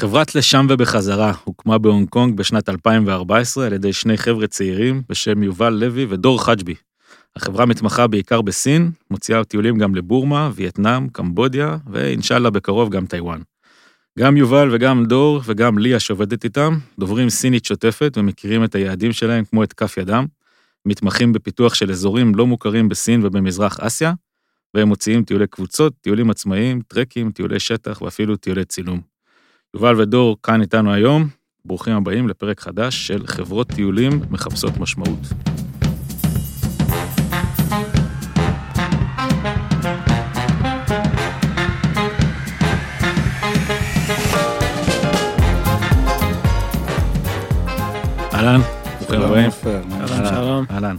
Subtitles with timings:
[0.00, 5.70] חברת לשם ובחזרה הוקמה בהונג קונג בשנת 2014 על ידי שני חבר'ה צעירים בשם יובל
[5.70, 6.74] לוי ודור חג'בי.
[7.36, 13.40] החברה מתמחה בעיקר בסין, מוציאה טיולים גם לבורמה, וייטנאם, קמבודיה, ואינשאללה בקרוב גם טיוואן.
[14.18, 19.44] גם יובל וגם דור וגם ליה שעובדת איתם, דוברים סינית שוטפת ומכירים את היעדים שלהם
[19.44, 20.26] כמו את כף ידם,
[20.86, 24.12] מתמחים בפיתוח של אזורים לא מוכרים בסין ובמזרח אסיה,
[24.74, 29.09] והם מוציאים טיולי קבוצות, טיולים עצמאיים, טרקים, טיולי שטח ואפילו טיולי צילום.
[29.74, 31.28] יובל ודור כאן איתנו היום,
[31.64, 35.18] ברוכים הבאים לפרק חדש של חברות טיולים מחפשות משמעות.
[48.34, 48.60] אהלן,
[48.98, 49.50] ברוכים הבאים.
[50.08, 50.64] שלום.
[50.70, 50.96] אהלן.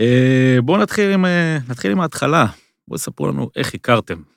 [0.00, 2.46] אה, בואו נתחיל עם, אה, נתחיל עם ההתחלה.
[2.88, 4.31] בואו תספרו לנו איך הכרתם.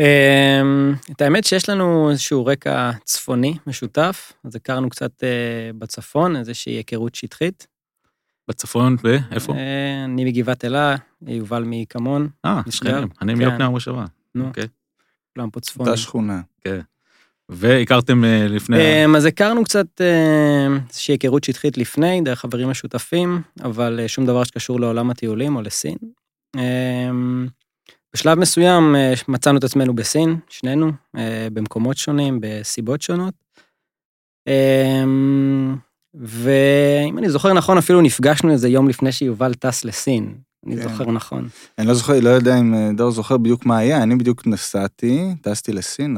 [0.00, 6.72] אמ, את האמת שיש לנו איזשהו רקע צפוני משותף, אז הכרנו קצת אה, בצפון, איזושהי
[6.72, 7.66] היכרות שטחית.
[8.48, 9.52] בצפון, ואיפה?
[9.52, 13.38] אה, אני מגבעת אלה, יובל מקמון, אה, שכנים, אני כן.
[13.38, 14.04] מיוקנעם מושבה.
[14.34, 14.66] נו, אוקיי.
[15.34, 15.88] כולם פה צפונים.
[15.88, 16.40] אותה שכונה.
[17.48, 19.04] והכרתם אה, לפני...
[19.04, 20.00] אמ, אז הכרנו קצת
[20.88, 25.96] איזושהי היכרות שטחית לפני, דרך חברים משותפים, אבל שום דבר שקשור לעולם הטיולים או לסין.
[28.14, 33.34] בשלב מסוים אה, מצאנו את עצמנו בסין, שנינו, אה, במקומות שונים, בסיבות שונות.
[34.46, 35.76] אמ,
[36.14, 40.34] ואם אני זוכר נכון, אפילו נפגשנו איזה יום לפני שיובל טס לסין.
[40.66, 40.82] אני כן.
[40.82, 41.48] זוכר נכון.
[41.78, 45.34] אני לא זוכר, לא יודע אם אה, דור זוכר בדיוק מה היה, אני בדיוק נסעתי,
[45.42, 46.16] טסתי לסין,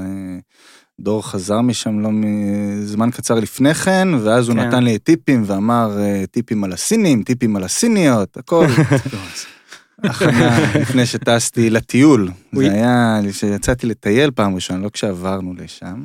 [1.00, 4.68] דור חזר משם לא מזמן קצר לפני כן, ואז הוא כן.
[4.68, 5.98] נתן לי טיפים ואמר
[6.30, 8.66] טיפים על הסינים, טיפים על הסיניות, הכל.
[10.02, 12.28] הכנה לפני שטסתי לטיול.
[12.52, 16.04] זה היה כשיצאתי לטייל פעם ראשונה, לא כשעברנו לשם.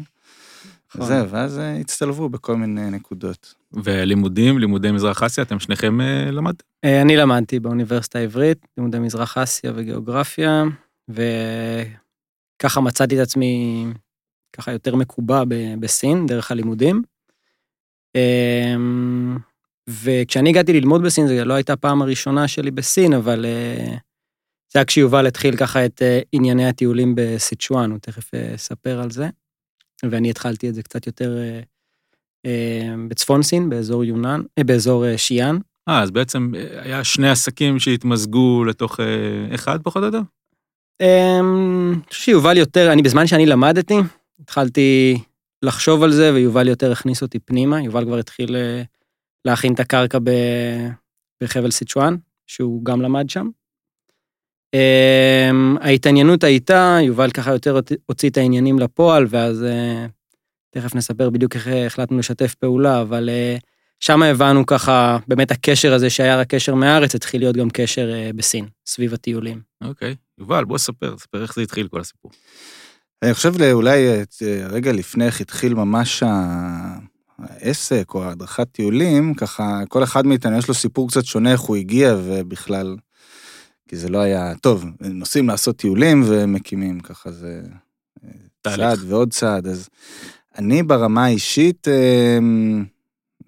[0.96, 1.08] נכון.
[1.08, 3.56] זהו, ואז אה, הצטלבו בכל מיני נקודות.
[3.74, 6.66] ולימודים, לימודי מזרח אסיה, אתם שניכם אה, למדתם?
[6.84, 10.64] אה, אני למדתי באוניברסיטה העברית, לימודי מזרח אסיה וגיאוגרפיה,
[11.10, 13.86] וככה מצאתי את עצמי
[14.54, 15.44] ככה יותר מקובע
[15.80, 17.02] בסין, דרך הלימודים.
[19.88, 23.98] אמ, וכשאני הגעתי ללמוד בסין, זו לא הייתה הפעם הראשונה שלי בסין, אבל אה,
[24.74, 29.12] זה היה כשיובל התחיל ככה את אה, ענייני הטיולים בסיצ'ואן, הוא תכף אה, יספר על
[29.12, 29.30] זה.
[30.12, 31.38] ואני התחלתי את זה קצת יותר
[33.08, 35.58] בצפון סין, באזור יונן, באזור שיאן.
[35.90, 39.00] אה, אז בעצם היה שני עסקים שהתמזגו לתוך
[39.56, 40.22] אחד פחות או יותר?
[41.02, 43.96] אמ, אני חושב שיובל יותר, אני בזמן שאני למדתי,
[44.40, 45.20] התחלתי
[45.64, 47.82] לחשוב על זה, ויובל יותר הכניס אותי פנימה.
[47.84, 48.56] יובל כבר התחיל
[49.48, 50.88] להכין את הקרקע ב-
[51.44, 52.16] בחבל סיצ'ואן,
[52.48, 53.50] שהוא גם למד שם.
[54.74, 60.06] אמ, ההתעניינות הייתה, יובל ככה יותר הוציא את העניינים לפועל, ואז אה,
[60.70, 63.58] תכף נספר בדיוק איך אה, החלטנו לשתף פעולה, אבל אה,
[64.00, 68.30] שם הבנו ככה, באמת הקשר הזה שהיה רק קשר מהארץ, התחיל להיות גם קשר אה,
[68.36, 69.62] בסין, סביב הטיולים.
[69.84, 70.16] אוקיי.
[70.38, 72.32] יובל, בוא ספר, ספר איך זה התחיל כל הסיפור.
[73.24, 74.08] אני חושב אולי
[74.70, 76.98] רגע לפני איך התחיל ממש ה-
[77.40, 81.76] העסק או הדרכת טיולים, ככה כל אחד מאיתנו יש לו סיפור קצת שונה איך הוא
[81.76, 82.98] הגיע ובכלל,
[83.88, 87.62] כי זה לא היה, טוב, נוסעים לעשות טיולים ומקימים, ככה זה
[88.24, 88.30] אה,
[88.62, 88.80] תהליך.
[88.80, 89.90] צעד ועוד צעד, אז
[90.58, 92.40] אני ברמה האישית, אה,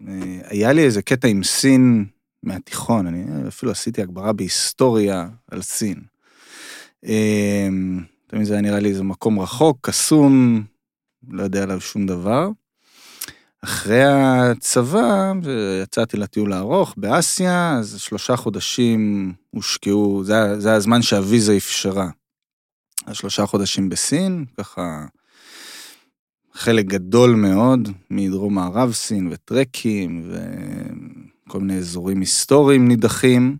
[0.07, 2.05] אה, היה לי איזה קטע עם סין
[2.43, 6.01] מהתיכון, אני אפילו עשיתי הגברה בהיסטוריה על סין.
[8.27, 10.63] תמיד זה היה נראה לי איזה מקום רחוק, קסום,
[11.29, 12.49] לא יודע עליו שום דבר.
[13.63, 15.33] אחרי הצבא,
[15.83, 22.09] יצאתי לטיול הארוך באסיה, אז שלושה חודשים הושקעו, זה, זה הזמן שהוויזה אפשרה.
[23.05, 25.05] אז שלושה חודשים בסין, ככה
[26.53, 30.31] חלק גדול מאוד מדרום מערב סין וטרקים
[31.47, 33.57] וכל מיני אזורים היסטוריים נידחים.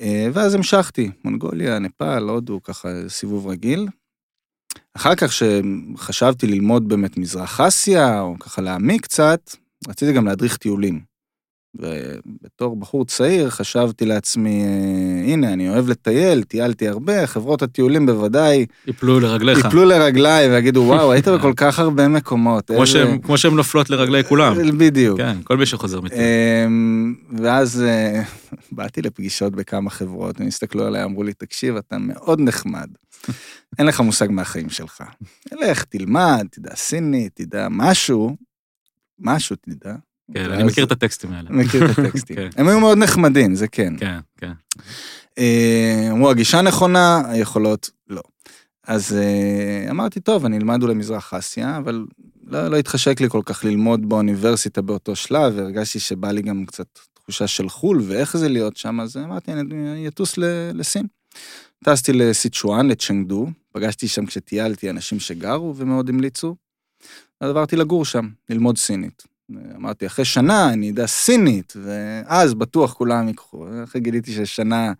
[0.00, 3.86] אה, ואז המשכתי, מונגוליה, נפאל, הודו, ככה סיבוב רגיל.
[4.96, 9.40] אחר כך שחשבתי ללמוד באמת מזרח אסיה, או ככה להעמיק קצת,
[9.88, 11.00] רציתי גם להדריך טיולים.
[11.76, 18.66] ובתור בחור צעיר חשבתי לעצמי, אה, הנה, אני אוהב לטייל, טיילתי הרבה, חברות הטיולים בוודאי
[18.86, 19.58] יפלו לרגליך.
[19.58, 22.66] יפלו לרגליי ויגידו, וואו, היית בכל כך הרבה מקומות.
[22.66, 24.54] כמו איזה-" שהם- כמו שהן נופלות לרגלי כולם.
[24.78, 25.16] בדיוק.
[25.20, 26.20] כן, כל מי שחוזר מטיול.
[26.66, 28.22] אמ, ואז אה,
[28.78, 32.88] באתי לפגישות בכמה חברות, הם הסתכלו עליי, אמרו לי, תקשיב, אתה מאוד נחמד.
[33.78, 35.02] אין לך מושג מהחיים שלך.
[35.52, 38.36] לך, תלמד, תדע סינית, תדע משהו,
[39.18, 39.94] משהו תדע.
[40.34, 41.50] כן, אני מכיר את הטקסטים האלה.
[41.50, 42.36] מכיר את הטקסטים.
[42.36, 42.48] כן.
[42.56, 43.94] הם היו מאוד נחמדים, זה כן.
[43.98, 44.52] כן, כן.
[45.38, 48.22] אה, אמרו, הגישה נכונה, היכולות לא.
[48.86, 52.04] אז אה, אמרתי, טוב, אני אלמד אולי מזרח אסיה, אבל
[52.46, 56.98] לא, לא התחשק לי כל כך ללמוד באוניברסיטה באותו שלב, והרגשתי שבא לי גם קצת
[57.28, 60.34] תחושה של חו"ל, ואיך זה להיות שם, אז אמרתי, אני אטוס
[60.74, 61.06] לסין.
[61.84, 66.56] טסתי לסיצ'ואן, לצ'נגדו, פגשתי שם כשטיילתי אנשים שגרו ומאוד המליצו,
[67.40, 69.22] אז עברתי לגור שם, ללמוד סינית.
[69.76, 73.66] אמרתי, אחרי שנה אני אדע סינית, ואז בטוח כולם ייקחו.
[73.84, 74.92] אחרי גיליתי ששנה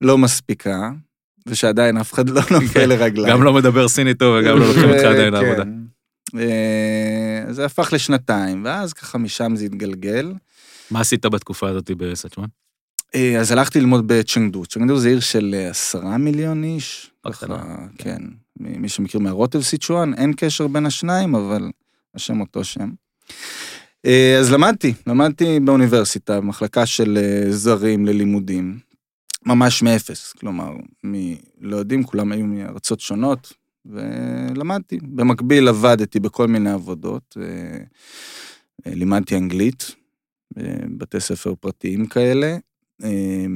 [0.00, 0.90] לא מספיקה,
[1.46, 3.28] ושעדיין אף אחד לא נופל כן, לרגליים.
[3.28, 5.44] גם לא מדבר סינית טוב וגם לא לוקחים אותך עדיין כן.
[5.44, 5.62] לעבודה.
[6.38, 10.32] אה, זה הפך לשנתיים, ואז ככה משם זה התגלגל.
[10.90, 12.46] מה עשית בתקופה הזאת בסצ'ואן?
[13.14, 14.66] אה, אז הלכתי ללמוד בצ'נגדו.
[14.66, 17.10] צ'נגדו זה עיר של אה, עשרה מיליון איש.
[17.26, 18.22] בקטנה, ככה, כן.
[18.60, 21.70] מי מי שמכיר מהרוטב סיצ'ואן, אין קשר בין השניים, אבל
[22.14, 22.90] השם אותו שם.
[24.06, 27.18] אה, אז למדתי, למדתי באוניברסיטה, במחלקה של
[27.50, 28.78] זרים ללימודים,
[29.46, 30.72] ממש מאפס, כלומר,
[31.06, 31.34] מ...
[31.60, 33.52] לא יודעים, כולם היו מארצות שונות,
[33.86, 34.98] ולמדתי.
[35.02, 37.36] במקביל עבדתי בכל מיני עבודות,
[38.86, 39.94] לימדתי אנגלית,
[40.54, 42.56] בבתי ספר פרטיים כאלה,
[43.04, 43.46] אה,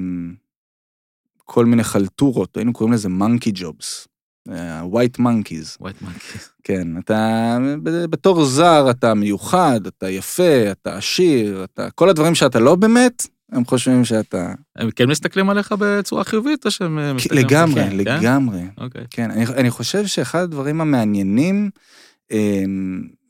[1.36, 4.06] כל מיני חלטורות, היינו קוראים לזה monkey jobs,
[4.50, 5.76] אה, white monkeys.
[5.80, 6.38] ווייט מנקי.
[6.64, 12.74] כן, אתה, בתור זר אתה מיוחד, אתה יפה, אתה עשיר, אתה, כל הדברים שאתה לא
[12.74, 14.54] באמת, הם חושבים שאתה...
[14.76, 17.46] הם כן מסתכלים עליך בצורה חיובית או שהם אה, מסתכלים?
[17.46, 17.96] לגמרי, כן?
[17.96, 18.62] לגמרי.
[18.78, 19.04] אוקיי.
[19.10, 21.70] כן, אני, אני חושב שאחד הדברים המעניינים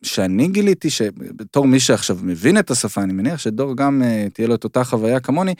[0.03, 4.55] שאני גיליתי, שבתור מי שעכשיו מבין את השפה, אני מניח שדור גם אה, תהיה לו
[4.55, 5.55] את אותה חוויה כמוני,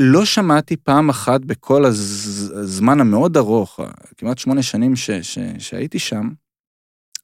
[0.00, 3.80] לא שמעתי פעם אחת בכל הז- הזמן המאוד ארוך,
[4.16, 6.28] כמעט שמונה שנים ש, ש, שהייתי שם,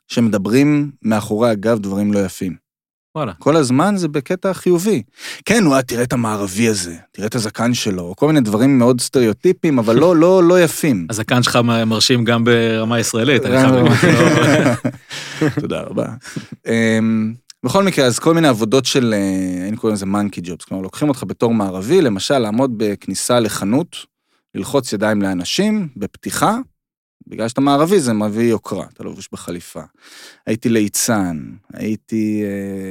[0.09, 2.70] שמדברים מאחורי הגב דברים לא יפים.
[3.15, 3.33] וואלה.
[3.39, 5.03] כל הזמן זה בקטע חיובי.
[5.45, 9.79] כן, וואה, תראה את המערבי הזה, תראה את הזקן שלו, כל מיני דברים מאוד סטריאוטיפיים,
[9.79, 11.07] אבל לא, לא, לא יפים.
[11.11, 13.93] הזקן שלך מרשים גם ברמה ישראלית, אני חייב להגיד.
[15.61, 16.07] תודה רבה.
[16.67, 17.35] אמ,
[17.65, 21.09] בכל מקרה, אז כל מיני עבודות של, אה, היינו קוראים לזה מנקי ג'ובס, כלומר, לוקחים
[21.09, 23.97] אותך בתור מערבי, למשל, לעמוד בכניסה לחנות,
[24.55, 26.59] ללחוץ ידיים לאנשים, בפתיחה,
[27.31, 29.83] בגלל שאתה מערבי זה מביא יוקרה, אתה לבוש בחליפה.
[30.47, 32.43] הייתי ליצן, הייתי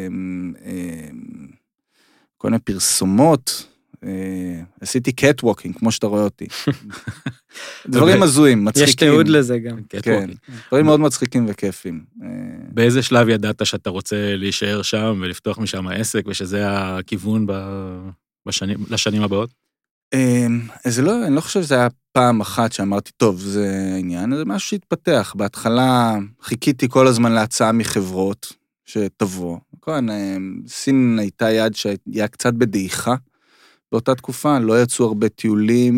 [0.08, 1.48] אמ, אמ,
[2.38, 3.68] כל מיני פרסומות,
[4.04, 6.48] אה, עשיתי catwalking, כמו שאתה רואה אותי.
[7.88, 8.90] דברים הזויים, מצחיקים.
[8.90, 9.78] יש תיעוד לזה גם.
[10.02, 10.30] כן,
[10.68, 12.04] דברים מאוד מצחיקים וכיפים.
[12.24, 12.28] אה,
[12.72, 18.10] באיזה שלב ידעת שאתה רוצה להישאר שם ולפתוח משם עסק ושזה הכיוון ב-
[18.46, 19.54] בשנים, לשנים הבאות?
[20.14, 24.46] אמ, זה לא, אני לא חושב שזה היה פעם אחת שאמרתי, טוב, זה העניין, זה
[24.46, 25.34] משהו שהתפתח.
[25.38, 28.54] בהתחלה חיכיתי כל הזמן להצעה מחברות
[28.86, 29.58] שתבוא.
[29.86, 33.16] כן, אמ, סין הייתה יעד שהיה קצת בדעיכה
[33.92, 35.94] באותה תקופה, לא יצאו הרבה טיולים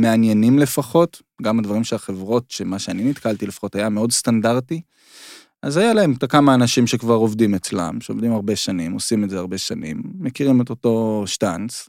[0.00, 4.80] מעניינים לפחות, גם הדברים שהחברות, שמה שאני נתקלתי לפחות היה מאוד סטנדרטי.
[5.62, 9.38] אז היה להם את כמה אנשים שכבר עובדים אצלם, שעובדים הרבה שנים, עושים את זה
[9.38, 11.88] הרבה שנים, מכירים את אותו שטאנץ.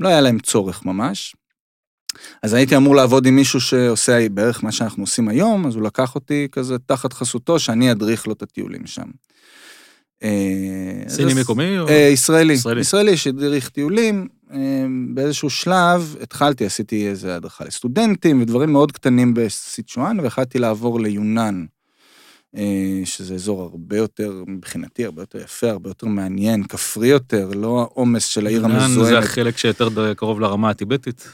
[0.00, 1.36] לא היה להם צורך ממש.
[2.42, 6.14] אז הייתי אמור לעבוד עם מישהו שעושה בערך מה שאנחנו עושים היום, אז הוא לקח
[6.14, 9.10] אותי כזה תחת חסותו, שאני אדריך לו את הטיולים שם.
[10.22, 11.88] אה, סיני מקומי או...
[11.88, 12.52] אה, ישראלי.
[12.52, 12.80] ישראלי.
[12.80, 14.28] ישראלי שהדריך טיולים.
[14.52, 21.64] אה, באיזשהו שלב התחלתי, עשיתי איזה הדרכה לסטודנטים ודברים מאוד קטנים בסיצ'ואן, והחלטתי לעבור ליונן,
[23.04, 28.24] שזה אזור הרבה יותר, מבחינתי, הרבה יותר יפה, הרבה יותר מעניין, כפרי יותר, לא העומס
[28.24, 29.24] של העיר יונן זה המזוהמת.
[29.24, 31.28] החלק שיותר קרוב לרמה הטיבטית.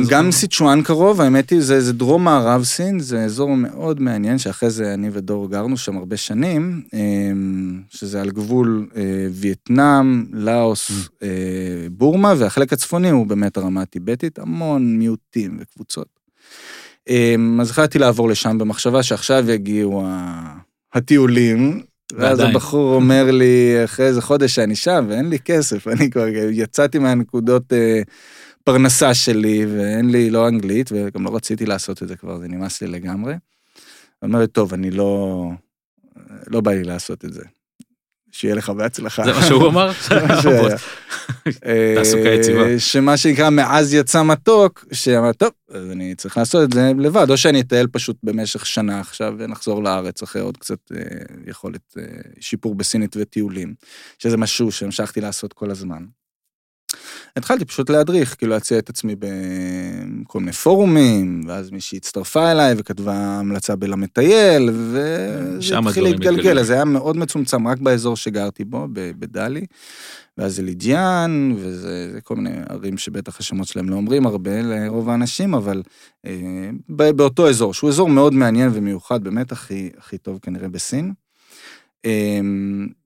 [0.00, 4.38] אז גם סיצ'ואן קרוב, האמת היא, זה, זה דרום מערב סין, זה אזור מאוד מעניין,
[4.38, 10.90] שאחרי זה אני ודור גרנו שם הרבה שנים, אמ, שזה על גבול אה, וייטנאם, לאוס,
[11.22, 11.28] אה,
[11.90, 16.15] בורמה, והחלק הצפוני הוא באמת הרמה הטיבטית, המון מיעוטים וקבוצות.
[17.08, 20.06] אמ, אז החלטתי לעבור לשם במחשבה שעכשיו יגיעו
[20.94, 21.82] הטיולים.
[22.12, 22.40] ואז.
[22.40, 27.72] הבחור אומר לי, אחרי איזה חודש שאני שם, ואין לי כסף, אני כבר יצאתי מהנקודות
[27.72, 28.02] אה,
[28.64, 32.82] פרנסה שלי, ואין לי לא אנגלית, וגם לא רציתי לעשות את זה כבר, זה נמאס
[32.82, 33.32] לי לגמרי.
[33.32, 33.38] הוא
[34.28, 35.50] אומר לי, טוב, אני לא,
[36.46, 37.42] לא בא לי לעשות את זה.
[38.36, 39.24] שיהיה לך בהצלחה.
[39.24, 39.92] זה מה שהוא אמר?
[39.92, 40.76] שהיה.
[41.94, 42.66] תעסוקה יציבה.
[42.66, 47.30] אה, שמה שנקרא, מעז יצא מתוק, שאמר, טוב, אז אני צריך לעשות את זה לבד,
[47.30, 51.00] או שאני אטייל פשוט במשך שנה עכשיו ונחזור לארץ אחרי עוד קצת אה,
[51.46, 52.04] יכולת אה,
[52.40, 53.74] שיפור בסינית וטיולים,
[54.18, 56.04] שזה משהו שהמשכתי לעשות כל הזמן.
[57.36, 63.14] התחלתי פשוט להדריך, כאילו להציע את עצמי בכל מיני פורומים, ואז מישהי הצטרפה אליי וכתבה
[63.14, 65.38] המלצה בלמד טייל, וזה
[65.88, 66.58] התחיל להתגלגל.
[66.58, 69.66] אז זה היה מאוד מצומצם, רק באזור שגרתי בו, בדלי,
[70.38, 75.10] ואז זה לידיאן, וזה זה כל מיני ערים שבטח השמות שלהם לא אומרים הרבה לרוב
[75.10, 75.82] האנשים, אבל
[76.26, 81.12] אה, באותו אזור, שהוא אזור מאוד מעניין ומיוחד, באמת הכי, הכי טוב כנראה בסין.
[82.06, 83.05] ו-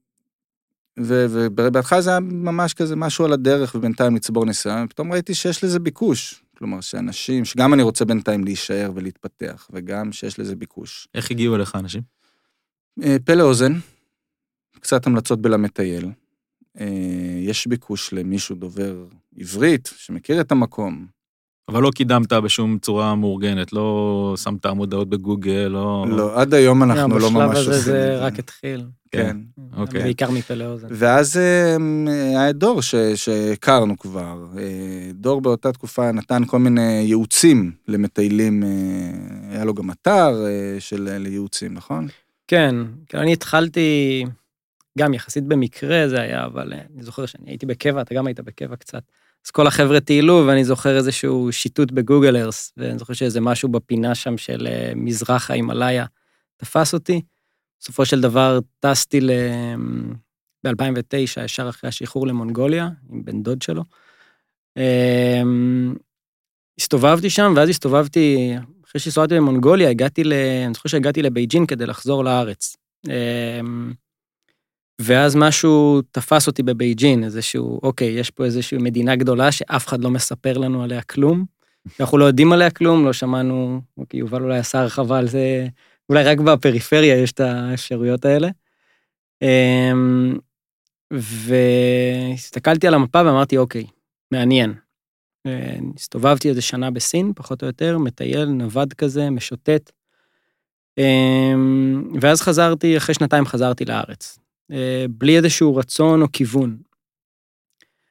[1.05, 5.79] ובהתחלה זה היה ממש כזה משהו על הדרך ובינתיים לצבור ניסיון, פתאום ראיתי שיש לזה
[5.79, 6.43] ביקוש.
[6.59, 11.09] כלומר, שאנשים, שגם אני רוצה בינתיים להישאר ולהתפתח, וגם שיש לזה ביקוש.
[11.15, 12.03] איך הגיעו אליך אנשים?
[13.03, 13.73] אה, פה לאוזן,
[14.81, 16.11] קצת המלצות בלמטייל.
[16.81, 16.87] אה,
[17.41, 19.05] יש ביקוש למישהו דובר
[19.37, 21.07] עברית, שמכיר את המקום.
[21.71, 26.05] אבל לא קידמת בשום צורה מאורגנת, לא שמת מודעות בגוגל, לא...
[26.09, 27.93] לא, עד היום אנחנו לא ממש בשלב עושים את הזה זה.
[27.93, 28.85] זה רק התחיל.
[29.11, 29.37] כן.
[29.77, 30.03] אוקיי.
[30.03, 30.89] בעיקר מפה לאוזן.
[30.91, 31.77] ואז אה,
[32.41, 34.47] היה דור ש- שהכרנו כבר.
[34.59, 34.65] אה,
[35.15, 38.69] דור באותה תקופה נתן כל מיני ייעוצים למטיילים, אה,
[39.55, 42.09] היה לו גם אתר אה, של לייעוצים, נכון?
[42.49, 42.75] כן,
[43.09, 44.25] כן, אני התחלתי,
[44.99, 48.77] גם יחסית במקרה זה היה, אבל אני זוכר שאני הייתי בקבע, אתה גם היית בקבע
[48.77, 49.03] קצת.
[49.47, 54.15] אז כל החבר'ה טיילו, ואני זוכר איזשהו שיטוט בגוגל ארס, ואני זוכר שאיזה משהו בפינה
[54.15, 56.07] שם של אה, מזרח ההימאליה
[56.57, 57.21] תפס אותי.
[57.81, 59.31] בסופו של דבר טסתי ל...
[60.65, 63.83] ב-2009, ישר אחרי השחרור למונגוליה, עם בן דוד שלו.
[64.77, 65.95] אמ,
[66.81, 68.55] הסתובבתי שם, ואז הסתובבתי,
[68.85, 70.33] אחרי שהסתובבתי במונגוליה, הגעתי ל...
[70.67, 72.77] אני זוכר שהגעתי לבייג'ין כדי לחזור לארץ.
[75.03, 80.11] ואז משהו תפס אותי בבייג'ין, איזשהו, אוקיי, יש פה איזושהי מדינה גדולה שאף אחד לא
[80.11, 81.45] מספר לנו עליה כלום.
[82.01, 85.67] אנחנו לא יודעים עליה כלום, לא שמענו, אוקיי, יובל אולי עשה הרחבה על זה,
[86.09, 88.49] אולי רק בפריפריה יש את האפשרויות האלה.
[89.43, 90.39] אמ,
[91.13, 93.85] והסתכלתי על המפה ואמרתי, אוקיי,
[94.33, 94.75] מעניין.
[95.47, 99.91] אה, הסתובבתי איזה שנה בסין, פחות או יותר, מטייל, נווד כזה, משוטט.
[100.99, 104.39] אמ, ואז חזרתי, אחרי שנתיים חזרתי לארץ,
[105.11, 106.77] בלי איזשהו רצון או כיוון.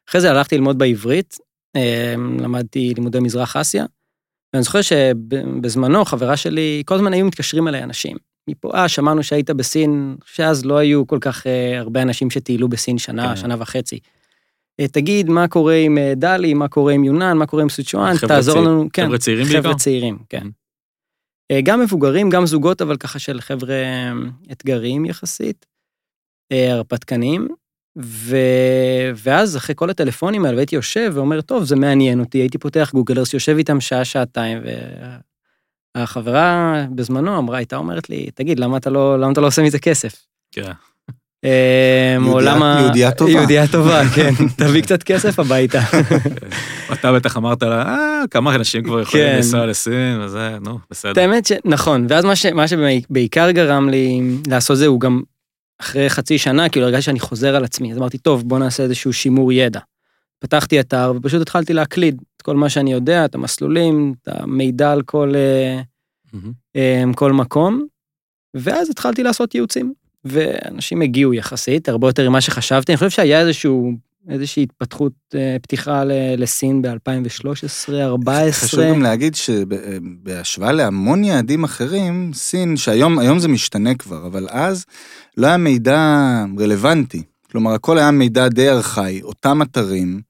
[0.10, 1.36] אחרי זה הלכתי ללמוד בעברית,
[1.76, 3.86] אמ, למדתי לימודי מזרח אסיה,
[4.54, 8.18] ואני זוכר שבזמנו חברה שלי, כל הזמן היו מתקשרים אליי אנשים.
[8.50, 12.98] מפה, אה, שמענו שהיית בסין, שאז לא היו כל כך אה, הרבה אנשים שטיילו בסין
[12.98, 13.36] שנה, כן.
[13.36, 14.00] שנה וחצי.
[14.80, 18.14] אה, תגיד, מה קורה עם אה, דלי, מה קורה עם יונן, מה קורה עם סוצ'ואן,
[18.28, 19.06] תעזור צעיר- לנו, כן.
[19.06, 19.62] חבר'ה צעירים בעיקר?
[19.62, 20.48] חבר'ה צעירים, כן.
[21.52, 24.12] אה, גם מבוגרים, גם זוגות, אבל ככה של חבר'ה אה,
[24.52, 25.69] אתגריים יחסית, אה,
[26.54, 27.48] הרפתקניים.
[28.02, 28.38] ו...
[29.16, 33.20] ואז אחרי כל הטלפונים האלה, והייתי יושב ואומר, טוב, זה מעניין אותי, הייתי פותח גוגל
[33.20, 34.58] ארס, יושב איתם שעה, שעתיים,
[35.98, 39.80] והחברה בזמנו אמרה, הייתה אומרת לי, תגיד, למה אתה לא, למה אתה לא עושה מזה
[39.80, 40.26] כסף?
[40.52, 40.62] כן.
[41.44, 43.32] יהודייה- מעולם ה- יהודייה טובה.
[43.32, 45.80] יהודייה טובה, כן, תביא קצת כסף הביתה.
[46.94, 49.36] אתה בטח אמרת לה, אה, כמה אנשים כבר יכולים כן.
[49.36, 51.22] לנסוע לסין, וזה, נו, בסדר.
[51.22, 55.22] האמת שנכון, ואז מה שבעיקר גרם לי לעשות זה, הוא גם
[55.82, 59.14] אחרי חצי שנה, כאילו הרגשתי שאני חוזר על עצמי, אז אמרתי, טוב, בוא נעשה איזשהו
[59.14, 59.80] שימור ידע.
[60.40, 65.02] פתחתי אתר ופשוט התחלתי להקליד את כל מה שאני יודע, את המסלולים, את המידע על
[65.02, 65.34] כל.
[65.36, 65.82] אה,
[67.16, 67.86] כל מקום,
[68.54, 69.94] ואז התחלתי לעשות ייעוצים.
[70.26, 73.92] ואנשים הגיעו יחסית, הרבה יותר ממה שחשבתי, אני חושב שהיה איזשהו,
[74.30, 76.04] איזושהי התפתחות, אה, פתיחה
[76.38, 78.52] לסין ב-2013, 2014.
[78.52, 84.86] חשוב גם להגיד שבהשוואה להמון יעדים אחרים, סין, שהיום היום זה משתנה כבר, אבל אז
[85.38, 86.00] לא היה מידע
[86.60, 87.24] רלוונטי.
[87.52, 90.22] כלומר, הכל היה מידע די ארכאי, אותם אתרים,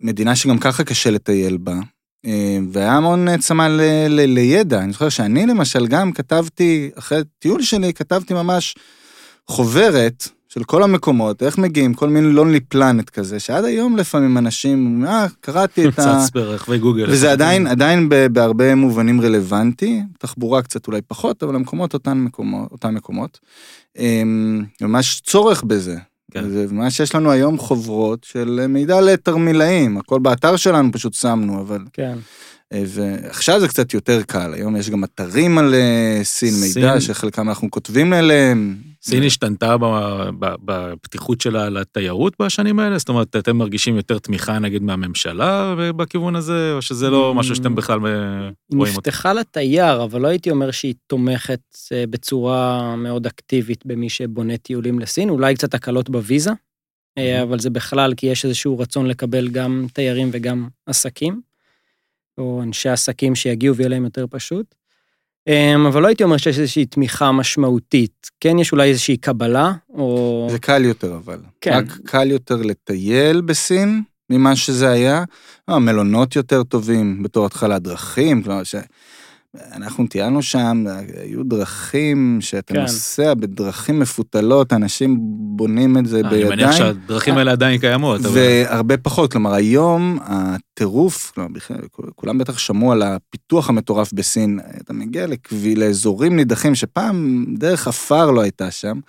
[0.00, 1.74] מדינה שגם ככה קשה לטייל בה,
[2.26, 4.78] אה, והיה המון צמא ל- ל- לידע.
[4.78, 8.74] אני זוכר שאני למשל גם כתבתי, אחרי טיול שלי, כתבתי ממש
[9.48, 10.28] חוברת
[10.58, 15.26] של כל המקומות, איך מגיעים, כל מיני לונלי פלנט כזה, שעד היום לפעמים אנשים, אה,
[15.40, 16.02] קראתי את ה...
[16.02, 17.10] צץ ברחבי גוגל.
[17.10, 22.72] וזה עדיין, עדיין ב- בהרבה מובנים רלוונטי, תחבורה קצת אולי פחות, אבל המקומות אותן מקומות,
[22.72, 23.40] אותם מקומות.
[23.98, 25.96] אמ, ממש צורך בזה.
[26.30, 26.50] כן.
[26.50, 31.80] זה ממש יש לנו היום חוברות של מידע לתרמילאים, הכל באתר שלנו פשוט שמנו, אבל...
[31.92, 32.18] כן.
[32.72, 37.00] אה, ועכשיו זה קצת יותר קל, היום יש גם אתרים על אה, סין, מידע סין-
[37.00, 38.76] שחלקם אנחנו כותבים אליהם.
[39.02, 39.84] סין השתנתה ב-
[40.38, 42.98] ב- בפתיחות שלה לתיירות בשנים האלה?
[42.98, 47.38] זאת אומרת, אתם מרגישים יותר תמיכה נגיד מהממשלה בכיוון הזה, או שזה לא Mm.
[47.38, 48.10] משהו שאתם בכלל אה,
[48.46, 49.10] היא רואים אותו?
[49.10, 51.60] נפתחה לתייר, אבל לא הייתי אומר שהיא תומכת
[52.10, 56.50] בצורה מאוד אקטיבית במי שבונה טיולים לסין, אולי קצת הקלות בוויזה,
[57.18, 61.40] אה, אבל זה בכלל כי יש איזשהו רצון לקבל גם תיירים וגם עסקים,
[62.38, 64.74] או אנשי עסקים שיגיעו ויהיה להם יותר פשוט.
[65.48, 68.30] אה, אבל לא הייתי אומר שיש איזושהי תמיכה משמעותית.
[68.40, 70.48] כן, יש אולי איזושהי קבלה, או...
[70.50, 71.38] זה קל יותר אבל.
[71.60, 71.72] כן.
[71.72, 75.24] רק קל יותר לטייל בסין ממה שזה היה.
[75.68, 78.74] המלונות יותר טובים בתור התחלה, דרכים, כלומר ש...
[79.72, 80.84] אנחנו טיילנו שם,
[81.22, 82.80] היו דרכים שאתה כן.
[82.80, 85.16] נוסע בדרכים מפותלות, אנשים
[85.56, 86.72] בונים את זה אה, אני מניח בידיים.
[86.72, 88.30] שהדרכים האלה עדיין קיימות, אבל...
[88.34, 91.76] והרבה פחות, כלומר היום הטירוף, כלומר, בכלל,
[92.14, 98.30] כולם בטח שמעו על הפיתוח המטורף בסין, אתה מגיע לכבי, לאזורים נידחים שפעם דרך עפר
[98.30, 99.00] לא הייתה שם,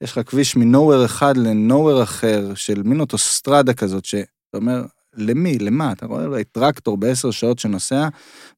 [0.00, 4.82] יש לך כביש מנוהוור אחד לנוהוור אחר, של מין אוטוסטרדה כזאת, שאתה אומר,
[5.18, 5.92] למי, למה?
[5.92, 8.08] אתה רואה טרקטור בעשר שעות שנוסע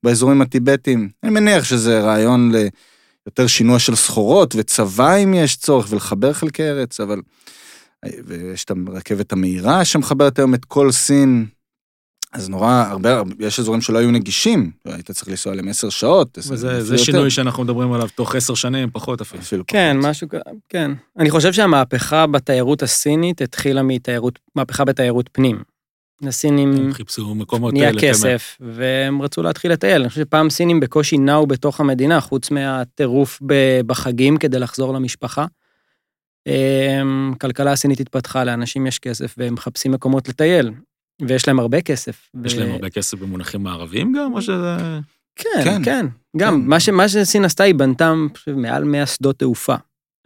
[0.03, 1.09] באזורים הטיבטיים.
[1.23, 2.53] אני מניח שזה רעיון
[3.27, 7.21] ליותר שינוע של סחורות וצבא אם יש צורך, ולחבר חלקי ארץ, אבל...
[8.27, 11.47] ויש את הרכבת המהירה שמחברת היום את כל סין.
[12.33, 16.39] אז נורא, הרבה, יש אזורים שלא היו נגישים, היית צריך לנסוע עליהם עשר שעות.
[16.39, 17.29] וזה זה שינוי יותר.
[17.29, 19.43] שאנחנו מדברים עליו תוך עשר שנים, פחות אפילו.
[19.43, 20.11] אפילו כן, פחות.
[20.11, 20.29] משהו,
[20.69, 20.91] כן.
[21.19, 25.63] אני חושב שהמהפכה בתיירות הסינית התחילה מתיירות, מהפכה בתיירות פנים.
[26.29, 26.73] הסינים...
[26.73, 27.75] הם חיפשו מקומות...
[27.75, 30.01] נהיה כסף, והם רצו להתחיל לטייל.
[30.01, 33.43] אני חושב שפעם סינים בקושי נעו בתוך המדינה, חוץ מהטירוף
[33.87, 35.47] בחגים כדי לחזור למשפחה.
[37.41, 40.73] כלכלה הסינית התפתחה, לאנשים יש כסף והם מחפשים מקומות לטייל.
[41.27, 42.31] ויש להם הרבה כסף.
[42.45, 42.61] יש ו...
[42.61, 44.77] להם הרבה כסף במונחים מערביים גם, או שזה...
[45.37, 46.07] כן, כן, כן.
[46.37, 46.69] גם, כן.
[46.69, 48.13] מה, ש, מה שסין עשתה, היא בנתה
[48.47, 49.75] מעל 100 שדות תעופה.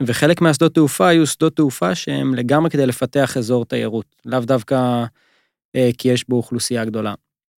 [0.03, 5.05] וחלק מהשדות תעופה היו שדות תעופה שהם לגמרי כדי לפתח אזור תיירות, לאו דווקא
[5.99, 7.15] כי יש בו אוכלוסייה גדולה.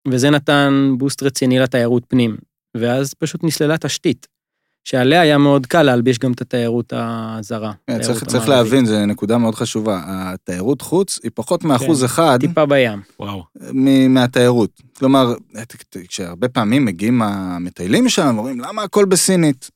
[0.09, 2.37] וזה נתן בוסט רציני לתיירות פנים,
[2.77, 4.27] ואז פשוט נסללה תשתית.
[4.85, 7.73] שעליה היה מאוד קל להלביש גם את התיירות הזרה.
[7.87, 10.03] כן, צריך, צריך להבין, זו נקודה מאוד חשובה.
[10.07, 12.39] התיירות חוץ היא פחות מאחוז כן, אחד.
[12.41, 13.01] טיפה בים.
[13.21, 13.45] וואו.
[14.09, 14.81] מהתיירות.
[14.99, 15.35] כלומר,
[16.09, 19.71] כשהרבה פעמים מגיעים המטיילים שם, אומרים, למה הכל בסינית?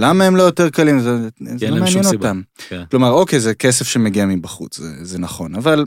[0.00, 1.00] למה הם לא יותר קלים?
[1.00, 2.40] זה, זה לא מעניין אותם.
[2.68, 2.82] כן.
[2.90, 5.84] כלומר, אוקיי, זה כסף שמגיע מבחוץ, זה, זה נכון, אבל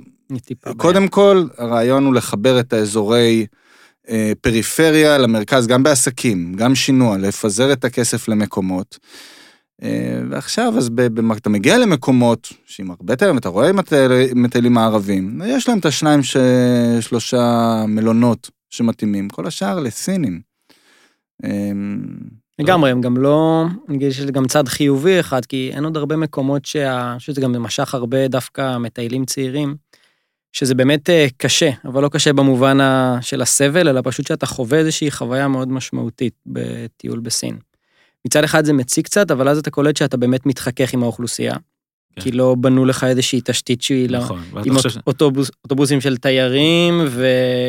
[0.77, 1.07] קודם בים.
[1.07, 3.45] כל, הרעיון הוא לחבר את האזורי...
[4.09, 8.99] אה, פריפריה למרכז, גם בעסקים, גם שינוע, לפזר את הכסף למקומות.
[9.83, 10.89] אה, ועכשיו, אז
[11.37, 13.71] אתה מגיע למקומות שעם הרבה תיירים, אתה רואה
[14.35, 16.19] מטיילים הערבים, יש להם את השניים,
[17.01, 20.41] שלושה מלונות שמתאימים, כל השאר לסינים.
[21.43, 21.71] אה,
[22.59, 26.15] לגמרי, הם גם לא, אני אגיד שזה גם צד חיובי אחד, כי אין עוד הרבה
[26.15, 27.15] מקומות שה...
[27.19, 29.75] שזה גם משך הרבה דווקא מטיילים צעירים.
[30.53, 32.77] שזה באמת אה, קשה, אבל לא קשה במובן
[33.21, 37.57] של הסבל, אלא פשוט שאתה חווה איזושהי חוויה מאוד משמעותית בטיול בסין.
[38.27, 41.55] מצד אחד זה מציק קצת, אבל אז אתה קולט שאתה באמת מתחכך עם האוכלוסייה.
[42.15, 42.21] כן.
[42.21, 44.19] כי לא בנו לך איזושהי תשתית שהיא לא...
[44.19, 44.41] נכון.
[44.65, 44.97] עם ש...
[45.07, 47.25] אוטובוס, אוטובוסים של תיירים ו...